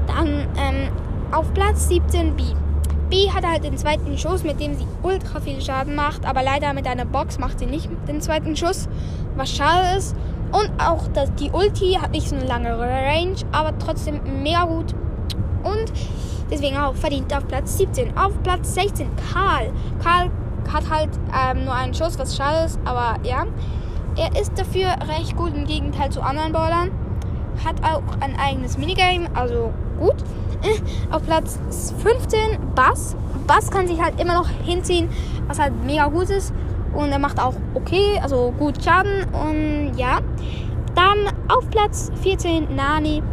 Dann 0.07 0.47
ähm, 0.57 0.89
auf 1.31 1.53
Platz 1.53 1.89
17 1.89 2.35
B. 2.35 2.43
B 3.11 3.29
hat 3.29 3.45
halt 3.45 3.65
den 3.65 3.77
zweiten 3.77 4.17
Schuss, 4.17 4.43
mit 4.43 4.59
dem 4.59 4.73
sie 4.73 4.87
ultra 5.03 5.41
viel 5.41 5.61
Schaden 5.61 5.95
macht, 5.95 6.25
aber 6.25 6.41
leider 6.41 6.73
mit 6.73 6.87
einer 6.87 7.05
Box 7.05 7.37
macht 7.37 7.59
sie 7.59 7.65
nicht 7.65 7.89
den 8.07 8.21
zweiten 8.21 8.55
Schuss, 8.55 8.87
was 9.35 9.51
schade 9.51 9.97
ist. 9.97 10.15
Und 10.51 10.71
auch 10.79 11.07
das, 11.13 11.31
die 11.35 11.51
Ulti 11.51 11.97
hat 12.01 12.11
nicht 12.11 12.29
so 12.29 12.35
eine 12.35 12.45
lange 12.45 12.77
Range, 12.77 13.35
aber 13.51 13.77
trotzdem 13.77 14.21
mega 14.41 14.63
gut. 14.63 14.93
Und 15.63 15.91
deswegen 16.49 16.77
auch 16.77 16.95
verdient 16.95 17.35
auf 17.35 17.45
Platz 17.47 17.77
17. 17.77 18.17
Auf 18.17 18.31
Platz 18.43 18.73
16 18.73 19.07
Karl. 19.31 19.71
Karl 20.01 20.31
hat 20.71 20.89
halt 20.89 21.09
ähm, 21.37 21.65
nur 21.65 21.73
einen 21.73 21.93
Schuss, 21.93 22.17
was 22.17 22.35
schade 22.35 22.65
ist, 22.65 22.79
aber 22.85 23.15
ja. 23.23 23.45
Er 24.17 24.39
ist 24.39 24.57
dafür 24.57 24.87
recht 25.17 25.35
gut 25.35 25.55
im 25.55 25.65
Gegenteil 25.65 26.09
zu 26.09 26.21
anderen 26.21 26.51
Bowlern. 26.53 26.91
Hat 27.63 27.75
auch 27.83 28.03
ein 28.21 28.37
eigenes 28.37 28.77
Minigame, 28.77 29.29
also 29.33 29.73
gut. 29.99 30.15
Auf 31.11 31.23
Platz 31.25 31.59
15 32.03 32.73
Bass. 32.75 33.15
Bass 33.47 33.69
kann 33.69 33.87
sich 33.87 34.01
halt 34.01 34.19
immer 34.19 34.35
noch 34.35 34.47
hinziehen, 34.63 35.09
was 35.47 35.59
halt 35.59 35.73
mega 35.85 36.07
gut 36.07 36.29
ist. 36.29 36.53
Und 36.93 37.11
er 37.11 37.19
macht 37.19 37.39
auch 37.39 37.53
okay, 37.73 38.19
also 38.21 38.53
gut 38.57 38.83
Schaden. 38.83 39.25
Und 39.33 39.97
ja. 39.97 40.19
Dann 40.95 41.27
auf 41.47 41.69
Platz 41.69 42.11
14 42.21 42.75
Nani. 42.75 43.23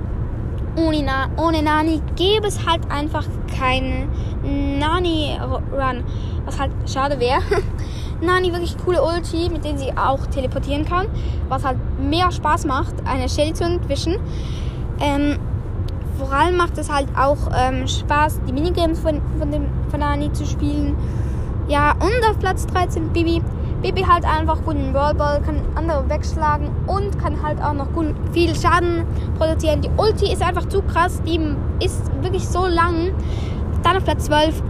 Ohne, 0.76 1.02
Na 1.02 1.28
ohne 1.42 1.62
Nani 1.62 2.00
gäbe 2.14 2.46
es 2.46 2.64
halt 2.64 2.88
einfach 2.90 3.24
keinen 3.58 4.08
Nani-Run. 4.78 6.04
Was 6.44 6.60
halt 6.60 6.70
schade 6.86 7.18
wäre. 7.18 7.42
Nani 8.20 8.52
wirklich 8.52 8.76
coole 8.84 9.02
Ulti, 9.02 9.48
mit 9.50 9.64
denen 9.64 9.78
sie 9.78 9.92
auch 9.96 10.26
teleportieren 10.26 10.84
kann. 10.84 11.06
Was 11.48 11.64
halt 11.64 11.78
mehr 12.00 12.30
Spaß 12.30 12.64
macht, 12.66 12.94
eine 13.04 13.28
Shelly 13.28 13.54
zu 13.54 13.64
entwischen. 13.64 14.18
Ähm, 15.00 15.38
vor 16.18 16.32
allem 16.32 16.56
macht 16.56 16.76
es 16.78 16.92
halt 16.92 17.08
auch 17.16 17.38
ähm, 17.56 17.86
Spaß, 17.86 18.40
die 18.46 18.52
Minigames 18.52 19.00
von, 19.00 19.20
von, 19.38 19.50
dem, 19.50 19.66
von 19.90 20.00
Nani 20.00 20.32
zu 20.32 20.44
spielen. 20.44 20.96
Ja, 21.68 21.92
und 21.92 22.30
auf 22.30 22.38
Platz 22.38 22.66
13 22.66 23.08
Bibi. 23.10 23.42
Bibi 23.82 24.02
halt 24.02 24.24
einfach 24.24 24.58
guten 24.64 24.94
Rollball, 24.96 25.40
kann 25.42 25.60
andere 25.76 26.08
wegschlagen 26.10 26.68
und 26.88 27.16
kann 27.20 27.40
halt 27.40 27.62
auch 27.62 27.74
noch 27.74 27.92
gut, 27.92 28.12
viel 28.32 28.52
Schaden 28.54 29.04
produzieren. 29.38 29.82
Die 29.82 29.90
Ulti 29.96 30.32
ist 30.32 30.42
einfach 30.42 30.68
zu 30.68 30.82
krass, 30.82 31.22
die 31.24 31.38
ist 31.84 32.10
wirklich 32.20 32.46
so 32.48 32.66
lang. 32.66 33.12
Dann 33.84 33.96
auf 33.96 34.04
Platz 34.04 34.24
12 34.24 34.62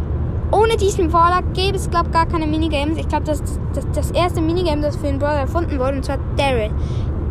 ohne 0.50 0.76
diesen 0.76 1.08
Brawler 1.08 1.42
gäbe 1.54 1.76
es, 1.76 1.90
glaube 1.90 2.06
ich, 2.06 2.12
gar 2.12 2.26
keine 2.26 2.46
Minigames. 2.46 2.98
Ich 2.98 3.08
glaube, 3.08 3.24
das 3.24 3.42
das, 3.74 3.86
das, 3.94 4.10
erste 4.10 4.40
Minigame, 4.40 4.82
das 4.82 4.96
für 4.96 5.06
den 5.06 5.18
Brawler 5.18 5.40
erfunden 5.40 5.78
wurde, 5.78 5.96
und 5.96 6.04
zwar 6.04 6.18
Daryl. 6.36 6.70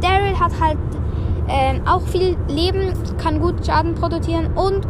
Daryl 0.01 0.39
hat 0.39 0.51
halt 0.59 0.77
äh, 1.48 1.80
auch 1.86 2.01
viel 2.01 2.38
Leben, 2.48 2.94
kann 3.18 3.39
gut 3.39 3.66
Schaden 3.66 3.96
produzieren 3.96 4.48
und 4.56 4.88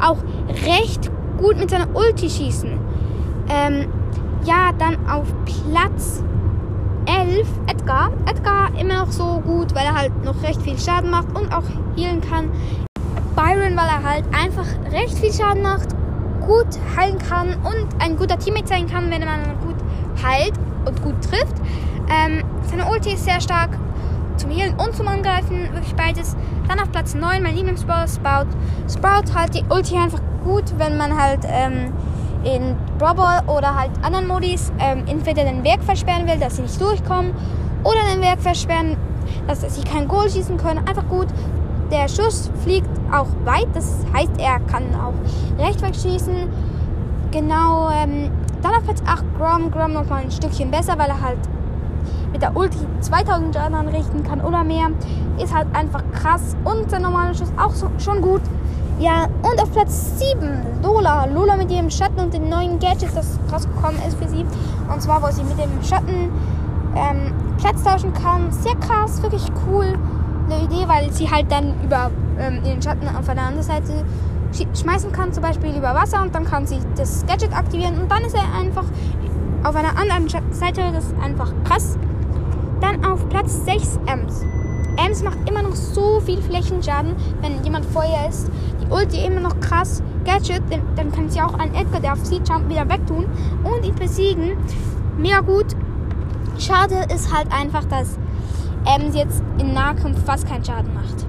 auch 0.00 0.18
recht 0.66 1.10
gut 1.38 1.58
mit 1.58 1.70
seiner 1.70 1.88
Ulti 1.94 2.28
schießen. 2.28 2.78
Ähm, 3.48 3.86
ja, 4.44 4.72
dann 4.78 4.96
auf 5.08 5.26
Platz 5.44 6.22
11 7.06 7.46
Edgar. 7.66 8.10
Edgar 8.26 8.68
immer 8.78 9.04
noch 9.04 9.12
so 9.12 9.40
gut, 9.44 9.74
weil 9.74 9.84
er 9.84 9.94
halt 9.94 10.24
noch 10.24 10.42
recht 10.42 10.60
viel 10.62 10.78
Schaden 10.78 11.10
macht 11.10 11.28
und 11.36 11.52
auch 11.52 11.64
healen 11.96 12.20
kann. 12.20 12.50
Byron, 13.34 13.76
weil 13.76 13.88
er 13.88 14.02
halt 14.02 14.24
einfach 14.32 14.66
recht 14.92 15.18
viel 15.18 15.32
Schaden 15.32 15.62
macht 15.62 15.88
gut 16.46 16.66
heilen 16.96 17.18
kann 17.18 17.54
und 17.64 17.86
ein 18.00 18.16
guter 18.16 18.38
Teammate 18.38 18.66
sein 18.66 18.86
kann, 18.86 19.10
wenn 19.10 19.24
man 19.24 19.40
gut 19.60 19.76
heilt 20.22 20.52
und 20.84 21.02
gut 21.02 21.14
trifft. 21.22 21.56
Ähm, 22.10 22.42
seine 22.68 22.86
Ulti 22.86 23.12
ist 23.14 23.24
sehr 23.24 23.40
stark 23.40 23.70
zum 24.36 24.50
Healen 24.50 24.74
und 24.78 24.94
zum 24.94 25.08
Angreifen, 25.08 25.72
wirklich 25.72 25.94
beides. 25.94 26.36
Dann 26.68 26.80
auf 26.80 26.90
Platz 26.90 27.14
9 27.14 27.42
mein 27.42 27.54
Lieblingsbrawler 27.54 28.08
Sprout. 28.08 28.48
Sprout 28.88 29.34
halt 29.34 29.54
die 29.54 29.64
Ulti 29.68 29.96
einfach 29.96 30.20
gut, 30.44 30.64
wenn 30.78 30.96
man 30.96 31.20
halt 31.20 31.40
ähm, 31.46 31.92
in 32.44 32.76
Brawl 32.98 33.42
oder 33.46 33.74
halt 33.74 33.90
anderen 34.02 34.26
Modis 34.26 34.72
ähm, 34.78 35.04
entweder 35.06 35.44
den 35.44 35.64
Werk 35.64 35.82
versperren 35.82 36.26
will, 36.26 36.38
dass 36.38 36.56
sie 36.56 36.62
nicht 36.62 36.80
durchkommen, 36.80 37.32
oder 37.84 38.00
den 38.12 38.22
Werk 38.22 38.40
versperren, 38.40 38.96
dass 39.46 39.60
sie 39.74 39.82
kein 39.82 40.08
Goal 40.08 40.28
schießen 40.30 40.56
können. 40.56 40.86
Einfach 40.86 41.08
gut. 41.08 41.26
Der 41.90 42.08
Schuss 42.08 42.50
fliegt 42.62 42.88
auch 43.12 43.26
weit, 43.44 43.68
das 43.74 43.98
heißt, 44.14 44.32
er 44.38 44.60
kann 44.60 44.84
auch 44.94 45.14
recht 45.62 45.82
weit 45.82 45.96
schießen. 45.96 46.48
Genau, 47.30 47.90
ähm, 47.90 48.30
dann 48.62 48.74
auf 48.74 48.84
Platz 48.84 49.02
8 49.06 49.24
Grom. 49.36 49.70
Grom 49.70 49.92
noch 49.92 50.08
mal 50.08 50.22
ein 50.22 50.30
Stückchen 50.30 50.70
besser, 50.70 50.98
weil 50.98 51.08
er 51.08 51.20
halt 51.20 51.38
mit 52.32 52.42
der 52.42 52.56
Ulti 52.56 52.78
2000 53.00 53.54
Schaden 53.54 53.74
anrichten 53.74 54.22
kann 54.22 54.40
oder 54.40 54.64
mehr. 54.64 54.90
Ist 55.42 55.54
halt 55.54 55.66
einfach 55.74 56.02
krass 56.12 56.56
und 56.64 56.90
der 56.90 57.00
normale 57.00 57.34
Schuss 57.34 57.52
auch 57.56 57.72
so, 57.72 57.88
schon 57.98 58.20
gut. 58.20 58.42
Ja, 58.98 59.26
und 59.42 59.60
auf 59.60 59.72
Platz 59.72 60.18
7 60.18 60.82
Lola. 60.82 61.24
Lola 61.26 61.56
mit 61.56 61.70
ihrem 61.70 61.90
Schatten 61.90 62.20
und 62.20 62.32
den 62.32 62.48
neuen 62.48 62.78
Gadgets, 62.78 63.14
das 63.14 63.38
rausgekommen 63.52 64.00
ist 64.06 64.16
für 64.18 64.28
sie. 64.28 64.44
Und 64.92 65.02
zwar, 65.02 65.22
wo 65.22 65.30
sie 65.30 65.42
mit 65.42 65.58
dem 65.58 65.82
Schatten 65.82 66.30
ähm, 66.94 67.32
Platz 67.58 67.82
tauschen 67.82 68.12
kann. 68.12 68.52
Sehr 68.52 68.76
krass, 68.76 69.22
wirklich 69.22 69.50
cool 69.66 69.98
eine 70.52 70.64
Idee, 70.64 70.86
weil 70.86 71.12
sie 71.12 71.30
halt 71.30 71.50
dann 71.50 71.74
über 71.82 72.10
ähm, 72.38 72.62
den 72.62 72.80
Schatten 72.82 73.08
auf 73.08 73.28
einer 73.28 73.42
anderen 73.42 73.62
Seite 73.62 74.04
schmeißen 74.78 75.12
kann, 75.12 75.32
zum 75.32 75.42
Beispiel 75.42 75.74
über 75.76 75.94
Wasser 75.94 76.20
und 76.22 76.34
dann 76.34 76.44
kann 76.44 76.66
sie 76.66 76.78
das 76.96 77.24
Gadget 77.26 77.56
aktivieren 77.56 77.98
und 78.02 78.10
dann 78.10 78.22
ist 78.22 78.34
er 78.34 78.44
einfach 78.58 78.84
auf 79.64 79.74
einer 79.74 79.96
anderen 79.96 80.28
Seite, 80.62 80.92
das 80.92 81.06
ist 81.06 81.18
einfach 81.20 81.52
krass. 81.64 81.98
Dann 82.80 83.04
auf 83.04 83.28
Platz 83.28 83.64
6 83.64 83.98
Ems. 84.06 84.44
Ems 84.96 85.24
macht 85.24 85.38
immer 85.48 85.60
noch 85.60 85.74
so 85.74 86.20
viel 86.20 86.40
Flächenschaden, 86.40 87.16
wenn 87.40 87.64
jemand 87.64 87.86
ihr 87.96 88.28
ist. 88.28 88.48
Die 88.80 88.86
Ulti 88.86 89.26
immer 89.26 89.40
noch 89.40 89.58
krass. 89.58 90.04
Gadget, 90.24 90.62
dann 90.94 91.10
kann 91.10 91.28
sie 91.28 91.40
auch 91.40 91.54
einen 91.54 91.74
Edgar, 91.74 92.00
der 92.00 92.12
auf 92.12 92.24
sie 92.24 92.36
jumpt, 92.36 92.68
wieder 92.68 92.88
wegtun 92.88 93.26
und 93.64 93.84
ihn 93.84 93.96
besiegen. 93.96 94.52
Mega 95.18 95.40
gut. 95.40 95.66
Schade 96.58 97.06
ist 97.12 97.34
halt 97.34 97.52
einfach, 97.52 97.84
dass 97.86 98.16
sie 99.10 99.18
jetzt 99.18 99.42
in 99.58 99.74
Nahkampf 99.74 100.24
fast 100.24 100.46
keinen 100.46 100.64
Schaden 100.64 100.94
macht. 100.94 101.26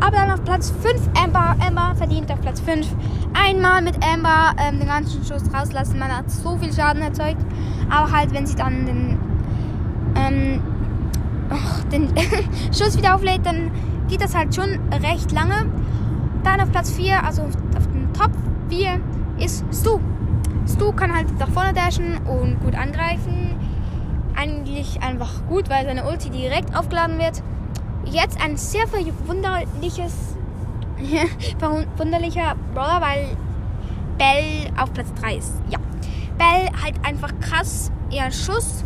Aber 0.00 0.16
dann 0.16 0.30
auf 0.30 0.42
Platz 0.44 0.72
5 0.82 1.08
Amber. 1.22 1.54
Amber 1.64 1.94
verdient 1.96 2.32
auf 2.32 2.40
Platz 2.40 2.60
5. 2.60 2.86
Einmal 3.34 3.82
mit 3.82 3.96
Amber 4.04 4.54
ähm, 4.58 4.78
den 4.78 4.88
ganzen 4.88 5.22
Schuss 5.24 5.42
rauslassen. 5.52 5.98
Man 5.98 6.16
hat 6.16 6.30
so 6.30 6.56
viel 6.56 6.72
Schaden 6.72 7.02
erzeugt. 7.02 7.44
Aber 7.90 8.10
halt, 8.10 8.32
wenn 8.32 8.46
sie 8.46 8.56
dann 8.56 8.86
den, 8.86 9.18
ähm, 10.16 10.62
oh, 11.50 11.90
den 11.92 12.08
Schuss 12.72 12.96
wieder 12.96 13.14
auflädt, 13.14 13.44
dann 13.44 13.70
geht 14.08 14.22
das 14.22 14.34
halt 14.34 14.54
schon 14.54 14.78
recht 15.02 15.32
lange. 15.32 15.66
Dann 16.44 16.60
auf 16.60 16.70
Platz 16.70 16.90
4, 16.92 17.22
also 17.22 17.42
auf 17.42 17.86
dem 17.88 18.12
Top 18.14 18.30
4, 18.70 19.00
ist 19.38 19.64
Stu. 19.72 20.00
Stu 20.66 20.92
kann 20.92 21.14
halt 21.14 21.38
nach 21.38 21.48
vorne 21.48 21.74
dashen 21.74 22.18
und 22.26 22.58
gut 22.62 22.74
angreifen. 22.74 23.54
Eigentlich 24.34 25.02
einfach 25.02 25.46
gut, 25.46 25.68
weil 25.68 25.84
seine 25.84 26.08
Ulti 26.08 26.30
direkt 26.30 26.74
aufgeladen 26.74 27.18
wird 27.18 27.42
jetzt 28.06 28.40
ein 28.42 28.56
sehr 28.56 28.86
verwunderliches, 28.86 30.36
verwunderlicher 31.58 32.54
Brawler, 32.74 33.00
weil 33.00 33.36
Bell 34.18 34.70
auf 34.80 34.92
Platz 34.92 35.12
3 35.20 35.36
ist. 35.36 35.54
Ja. 35.70 35.78
Bell 36.38 36.70
halt 36.82 36.94
einfach 37.04 37.32
krass, 37.40 37.90
ihr 38.10 38.30
Schuss 38.30 38.84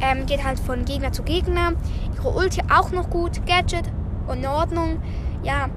ähm, 0.00 0.26
geht 0.26 0.44
halt 0.44 0.58
von 0.58 0.84
Gegner 0.84 1.12
zu 1.12 1.22
Gegner. 1.22 1.72
Ihre 2.16 2.28
Ulti 2.28 2.60
auch 2.72 2.90
noch 2.90 3.10
gut, 3.10 3.44
Gadget 3.46 3.90
in 4.32 4.46
Ordnung. 4.46 5.02
Ja, 5.42 5.68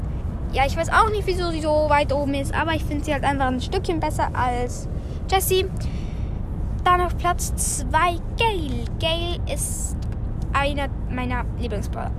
ja, 0.54 0.66
ich 0.66 0.78
weiß 0.78 0.90
auch 0.90 1.10
nicht, 1.10 1.28
wieso 1.28 1.52
sie 1.52 1.62
so 1.62 1.90
weit 1.90 2.14
oben 2.14 2.34
ist, 2.34 2.54
aber 2.54 2.74
ich 2.74 2.84
finde 2.84 3.04
sie 3.04 3.14
halt 3.14 3.24
einfach 3.24 3.48
ein 3.48 3.62
Stückchen 3.62 4.00
besser 4.00 4.30
als 4.34 4.88
Jessie. 5.30 5.66
Dann 6.84 7.02
auf 7.02 7.18
Platz 7.18 7.54
2 7.56 7.90
Gale. 8.38 8.86
Gale 9.00 9.54
ist 9.54 9.98
einer 10.54 10.88
meiner 11.10 11.46
Lieblingsbrawler. 11.60 12.12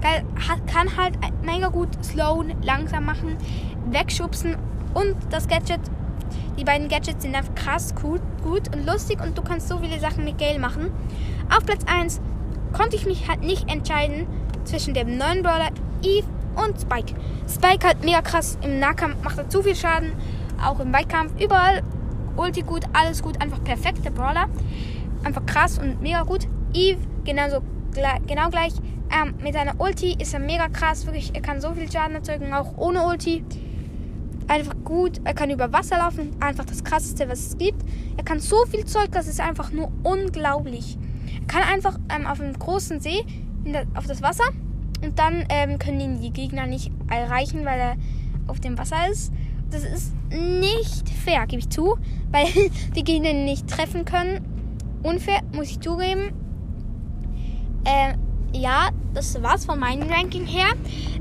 Geil, 0.00 0.24
kann 0.66 0.96
halt 0.96 1.18
mega 1.42 1.68
gut 1.68 1.88
slowen, 2.04 2.54
langsam 2.62 3.04
machen, 3.04 3.36
wegschubsen 3.90 4.56
und 4.94 5.14
das 5.30 5.46
Gadget. 5.46 5.80
Die 6.58 6.64
beiden 6.64 6.88
Gadgets 6.88 7.22
sind 7.22 7.34
einfach 7.34 7.54
krass 7.54 7.94
gut, 7.94 8.20
gut 8.42 8.74
und 8.74 8.86
lustig 8.86 9.20
und 9.22 9.36
du 9.36 9.42
kannst 9.42 9.68
so 9.68 9.78
viele 9.78 10.00
Sachen 10.00 10.24
mit 10.24 10.38
Gale 10.38 10.58
machen. 10.58 10.90
Auf 11.54 11.64
Platz 11.64 11.84
1 11.86 12.20
konnte 12.72 12.96
ich 12.96 13.06
mich 13.06 13.28
halt 13.28 13.42
nicht 13.42 13.70
entscheiden 13.70 14.26
zwischen 14.64 14.94
dem 14.94 15.18
neuen 15.18 15.42
Brawler 15.42 15.70
Eve 16.02 16.26
und 16.56 16.80
Spike. 16.80 17.14
Spike 17.48 17.86
halt 17.86 18.04
mega 18.04 18.22
krass 18.22 18.58
im 18.62 18.78
Nahkampf, 18.78 19.22
macht 19.22 19.38
er 19.38 19.48
zu 19.48 19.62
viel 19.62 19.74
Schaden, 19.74 20.12
auch 20.62 20.80
im 20.80 20.92
Weitkampf, 20.92 21.32
überall 21.40 21.82
Ulti 22.36 22.62
gut, 22.62 22.84
alles 22.92 23.22
gut, 23.22 23.40
einfach 23.40 23.62
perfekter 23.62 24.10
Brawler. 24.10 24.46
Einfach 25.24 25.44
krass 25.44 25.78
und 25.78 26.00
mega 26.00 26.22
gut. 26.22 26.46
Eve 26.72 27.00
genauso 27.24 27.60
genau 28.26 28.48
gleich 28.48 28.72
ähm, 29.10 29.34
mit 29.42 29.54
seiner 29.54 29.80
Ulti 29.80 30.16
ist 30.18 30.34
er 30.34 30.40
mega 30.40 30.68
krass. 30.68 31.06
Wirklich, 31.06 31.34
er 31.34 31.42
kann 31.42 31.60
so 31.60 31.72
viel 31.74 31.90
Schaden 31.90 32.14
erzeugen, 32.14 32.52
auch 32.52 32.76
ohne 32.76 33.06
Ulti. 33.06 33.44
Einfach 34.48 34.74
gut. 34.84 35.20
Er 35.24 35.34
kann 35.34 35.50
über 35.50 35.72
Wasser 35.72 35.98
laufen. 35.98 36.30
Einfach 36.40 36.64
das 36.64 36.84
krasseste, 36.84 37.28
was 37.28 37.40
es 37.40 37.58
gibt. 37.58 37.82
Er 38.16 38.24
kann 38.24 38.40
so 38.40 38.64
viel 38.66 38.84
Zeug, 38.84 39.10
das 39.12 39.28
ist 39.28 39.40
einfach 39.40 39.72
nur 39.72 39.90
unglaublich. 40.02 40.98
Er 41.40 41.46
kann 41.46 41.62
einfach 41.62 41.98
ähm, 42.14 42.26
auf 42.26 42.40
einem 42.40 42.58
großen 42.58 43.00
See 43.00 43.24
der, 43.64 43.86
auf 43.94 44.06
das 44.06 44.22
Wasser. 44.22 44.44
Und 45.02 45.18
dann 45.18 45.44
ähm, 45.48 45.78
können 45.78 46.00
ihn 46.00 46.20
die 46.20 46.32
Gegner 46.32 46.66
nicht 46.66 46.92
erreichen, 47.08 47.64
weil 47.64 47.80
er 47.80 47.96
auf 48.46 48.60
dem 48.60 48.78
Wasser 48.78 49.08
ist. 49.10 49.32
Das 49.70 49.84
ist 49.84 50.12
nicht 50.30 51.08
fair, 51.08 51.46
gebe 51.46 51.60
ich 51.60 51.70
zu, 51.70 51.96
weil 52.30 52.46
die 52.94 53.04
Gegner 53.04 53.30
ihn 53.30 53.44
nicht 53.44 53.68
treffen 53.68 54.04
können. 54.04 54.44
Unfair, 55.02 55.40
muss 55.52 55.70
ich 55.70 55.80
zugeben. 55.80 56.32
Ähm, 57.86 58.18
ja, 58.52 58.90
das 59.14 59.42
war's 59.42 59.64
von 59.64 59.78
meinem 59.78 60.10
Ranking 60.10 60.44
her. 60.46 60.74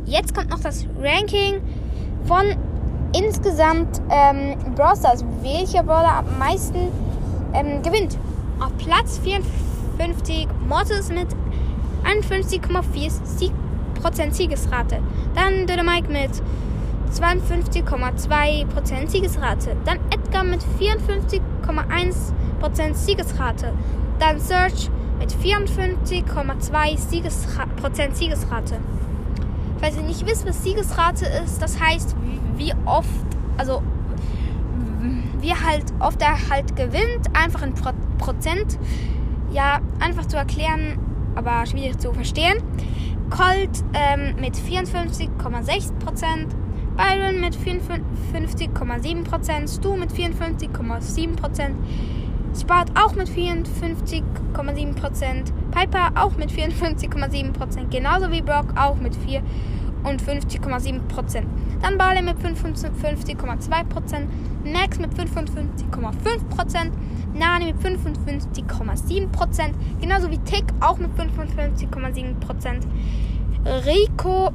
Jetzt 0.06 0.36
kommt 0.36 0.50
noch 0.50 0.60
das 0.60 0.86
Ranking 1.02 1.62
von 2.26 2.58
insgesamt 3.16 4.02
ähm, 4.10 4.58
Brawl 4.76 4.96
Stars. 4.96 5.24
Welcher 5.42 5.84
Brawler 5.84 6.18
am 6.18 6.38
meisten 6.38 6.90
ähm, 7.54 7.82
gewinnt? 7.82 8.18
Auf 8.60 8.76
Platz 8.78 9.20
54 9.24 10.48
Mortis 10.68 11.10
mit 11.10 11.30
51,4% 12.04 14.32
Siegesrate. 14.32 15.00
Dann 15.36 15.68
Dynamite 15.68 16.12
mit 16.12 16.32
52,2% 17.14 19.08
Siegesrate. 19.08 19.78
Dann 19.86 20.00
Edgar 20.12 20.44
mit 20.44 20.62
54,1% 20.80 22.94
Siegesrate. 22.94 23.74
Dann 24.20 24.40
Search 24.40 24.92
mit 25.30 25.36
54,2% 25.36 26.98
Siegesra 26.98 27.68
Siegesrate. 28.14 28.80
Falls 29.80 29.96
ihr 29.96 30.04
nicht 30.04 30.28
wisst, 30.28 30.46
was 30.48 30.64
Siegesrate 30.64 31.26
ist, 31.44 31.62
das 31.62 31.80
heißt, 31.80 32.16
wie 32.58 32.74
oft, 32.86 33.08
also 33.58 33.82
wie 35.42 35.54
halt 35.54 35.86
oft 36.00 36.22
er 36.22 36.50
halt 36.50 36.76
gewinnt, 36.76 37.34
einfach 37.34 37.62
in 37.62 37.74
Pro 37.74 37.92
Prozent. 38.18 38.78
Ja, 39.52 39.80
einfach 40.00 40.26
zu 40.26 40.38
erklären, 40.38 41.00
aber 41.36 41.66
schwierig 41.66 41.98
zu 41.98 42.12
verstehen. 42.12 42.62
Colt 43.30 43.84
ähm, 43.94 44.36
mit 44.40 44.56
54,6%, 44.56 45.30
Byron 46.98 47.40
mit 47.40 47.56
54,7%, 47.56 49.74
Stu 49.74 49.96
mit 49.96 50.12
54,7%, 50.12 51.76
Spart 52.60 52.92
auch 52.98 53.16
mit 53.16 53.30
54,7%. 53.30 55.54
Piper 55.72 56.12
auch 56.16 56.36
mit 56.38 56.52
54,7%. 56.52 57.90
Genauso 57.90 58.30
wie 58.32 58.42
Brock 58.42 58.74
auch 58.76 58.98
mit 58.98 59.16
54,7%. 59.16 61.44
Dann 61.82 61.98
Barley 61.98 62.22
mit 62.22 62.38
55,2%. 62.38 64.28
Max 64.66 65.00
mit 65.00 65.14
55,5%. 65.14 66.92
Nani 67.34 67.66
mit 67.66 67.78
55,7%. 67.78 69.74
Genauso 70.02 70.30
wie 70.30 70.40
Tick 70.40 70.66
auch 70.82 70.98
mit 70.98 71.12
55,7%. 71.12 72.82
Rico 73.86 74.52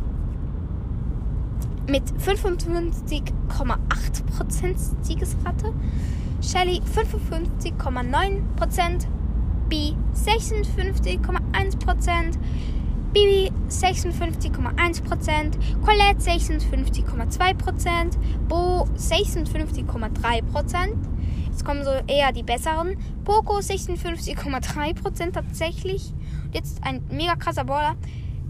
mit 1.87 2.05
55,8% 2.05 4.75
Siegesrate. 5.03 5.73
Shelly 6.45 6.83
55,9%, 6.83 9.07
B 9.71 9.95
56,1%, 10.15 12.39
Bibi 13.15 13.51
56,1%, 13.69 15.81
Colette 15.83 16.21
56,2%, 16.21 18.19
Bo 18.47 18.87
56,3%. 18.97 20.97
Jetzt 21.49 21.65
kommen 21.65 21.83
so 21.85 21.93
eher 22.09 22.33
die 22.33 22.43
besseren. 22.43 22.97
Poco 23.25 23.59
56,3% 23.59 25.33
tatsächlich. 25.33 26.13
Und 26.45 26.55
jetzt 26.55 26.85
ein 26.85 27.03
mega 27.09 27.37
krasser 27.37 27.65
Baller. 27.65 27.97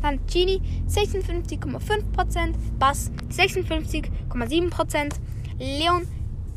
Dann 0.02 0.20
Genie 0.28 0.62
56,5%, 0.88 2.56
Bass 2.78 3.12
56,7%, 3.30 5.16
Leon 5.58 6.06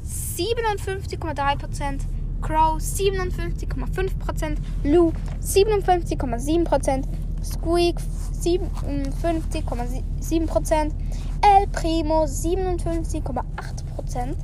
57,3%, 0.04 2.00
Crow 2.40 2.76
57,5%, 2.76 4.58
Lou 4.84 5.12
57,7%, 5.42 7.04
Squeak 7.42 7.98
57,7%, 8.42 10.92
El 11.40 11.66
Primo 11.68 12.24
57,8%, 12.24 14.36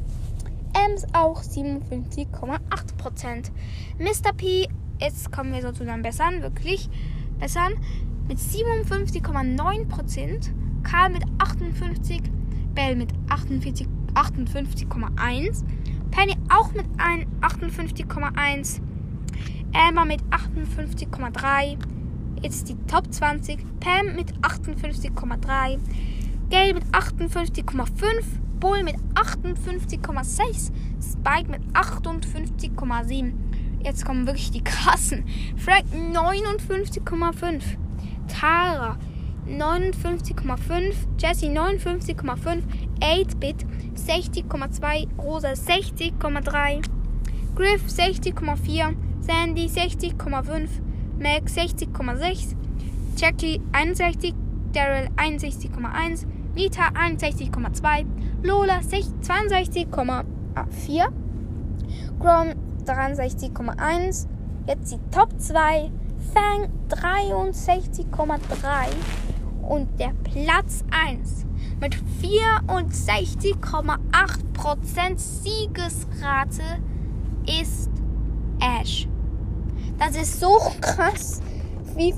Ems 0.74 1.04
auch 1.12 1.42
57,8%, 1.42 3.50
Mr. 3.98 4.32
P 4.36 4.68
jetzt 5.00 5.32
kommen 5.32 5.52
wir 5.52 5.62
so 5.62 5.72
zu 5.72 5.84
den 5.84 6.02
Bessern, 6.02 6.42
wirklich 6.42 6.88
Bessern. 7.38 7.72
Mit 8.28 8.38
57,9%, 8.38 10.50
Karl 10.82 11.10
mit 11.10 11.24
58, 11.38 12.22
Bell 12.74 12.96
mit 12.96 13.12
48, 13.28 13.86
58,1, 14.14 15.62
Penny 16.10 16.34
auch 16.48 16.72
mit 16.72 16.86
58,1, 16.96 18.80
Emma 19.72 20.06
mit 20.06 20.22
58,3, 20.30 21.76
jetzt 22.42 22.68
die 22.68 22.76
Top 22.86 23.12
20, 23.12 23.58
Pam 23.80 24.14
mit 24.16 24.32
58,3, 24.38 25.78
Gail 26.48 26.74
mit 26.74 26.84
58,5, 26.86 28.24
Bull 28.60 28.84
mit 28.84 28.96
58,6, 29.14 30.70
Spike 31.02 31.50
mit 31.50 31.62
58,7. 31.74 33.43
Jetzt 33.84 34.04
kommen 34.04 34.26
wirklich 34.26 34.50
die 34.50 34.64
krassen. 34.64 35.24
Frank 35.56 35.84
59,5. 35.92 37.62
Tara 38.28 38.98
59,5, 39.46 40.94
Jessie 41.18 41.50
59,5, 41.50 42.62
8-Bit 43.00 43.66
60,2, 43.94 45.06
Rosa 45.18 45.52
60,3, 45.52 46.82
Griff 47.54 47.86
60,4, 47.86 48.96
Sandy 49.20 49.66
60,5, 49.66 50.80
Mac 51.18 51.44
60,6, 51.44 52.56
Jackie 53.16 53.60
61, 53.72 54.34
Daryl 54.72 55.10
61,1, 55.16 56.26
Nita 56.54 56.90
61,2, 56.94 58.06
Lola 58.42 58.78
62,4, 58.78 61.12
Grom 62.18 62.63
63,1, 62.84 64.26
jetzt 64.66 64.92
die 64.92 64.98
Top 65.10 65.28
2, 65.38 65.90
Fang 66.32 66.68
63,3 66.88 68.38
und 69.62 69.98
der 69.98 70.12
Platz 70.24 70.84
1 71.06 71.44
mit 71.80 71.96
64,8% 72.22 75.18
Siegesrate 75.18 76.62
ist 77.60 77.90
Ash. 78.60 79.08
Das 79.98 80.14
ist 80.16 80.40
so 80.40 80.58
krass, 80.80 81.42
wie, 81.94 82.14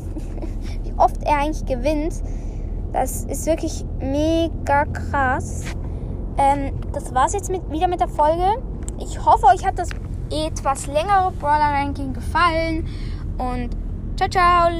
wie 0.83 0.93
oft 0.97 1.23
er 1.23 1.39
eigentlich 1.39 1.67
gewinnt. 1.67 2.23
Das 2.93 3.25
ist 3.25 3.47
wirklich 3.47 3.85
mega 4.01 4.85
krass. 4.87 5.63
Ähm, 6.39 6.73
das 6.93 7.15
war's 7.15 7.33
jetzt 7.33 7.51
mit, 7.51 7.71
wieder 7.71 7.89
mit 7.89 8.01
der 8.01 8.09
Folge. 8.09 8.63
Ich 8.99 9.25
hoffe, 9.25 9.47
euch 9.47 9.65
hat 9.67 9.79
das 9.79 9.89
etwas 10.31 10.87
längere 10.87 11.33
Brawler 11.33 11.73
Ranking 11.73 12.13
gefallen. 12.13 12.87
Und 13.39 13.71
ciao, 14.17 14.29
ciao. 14.29 14.71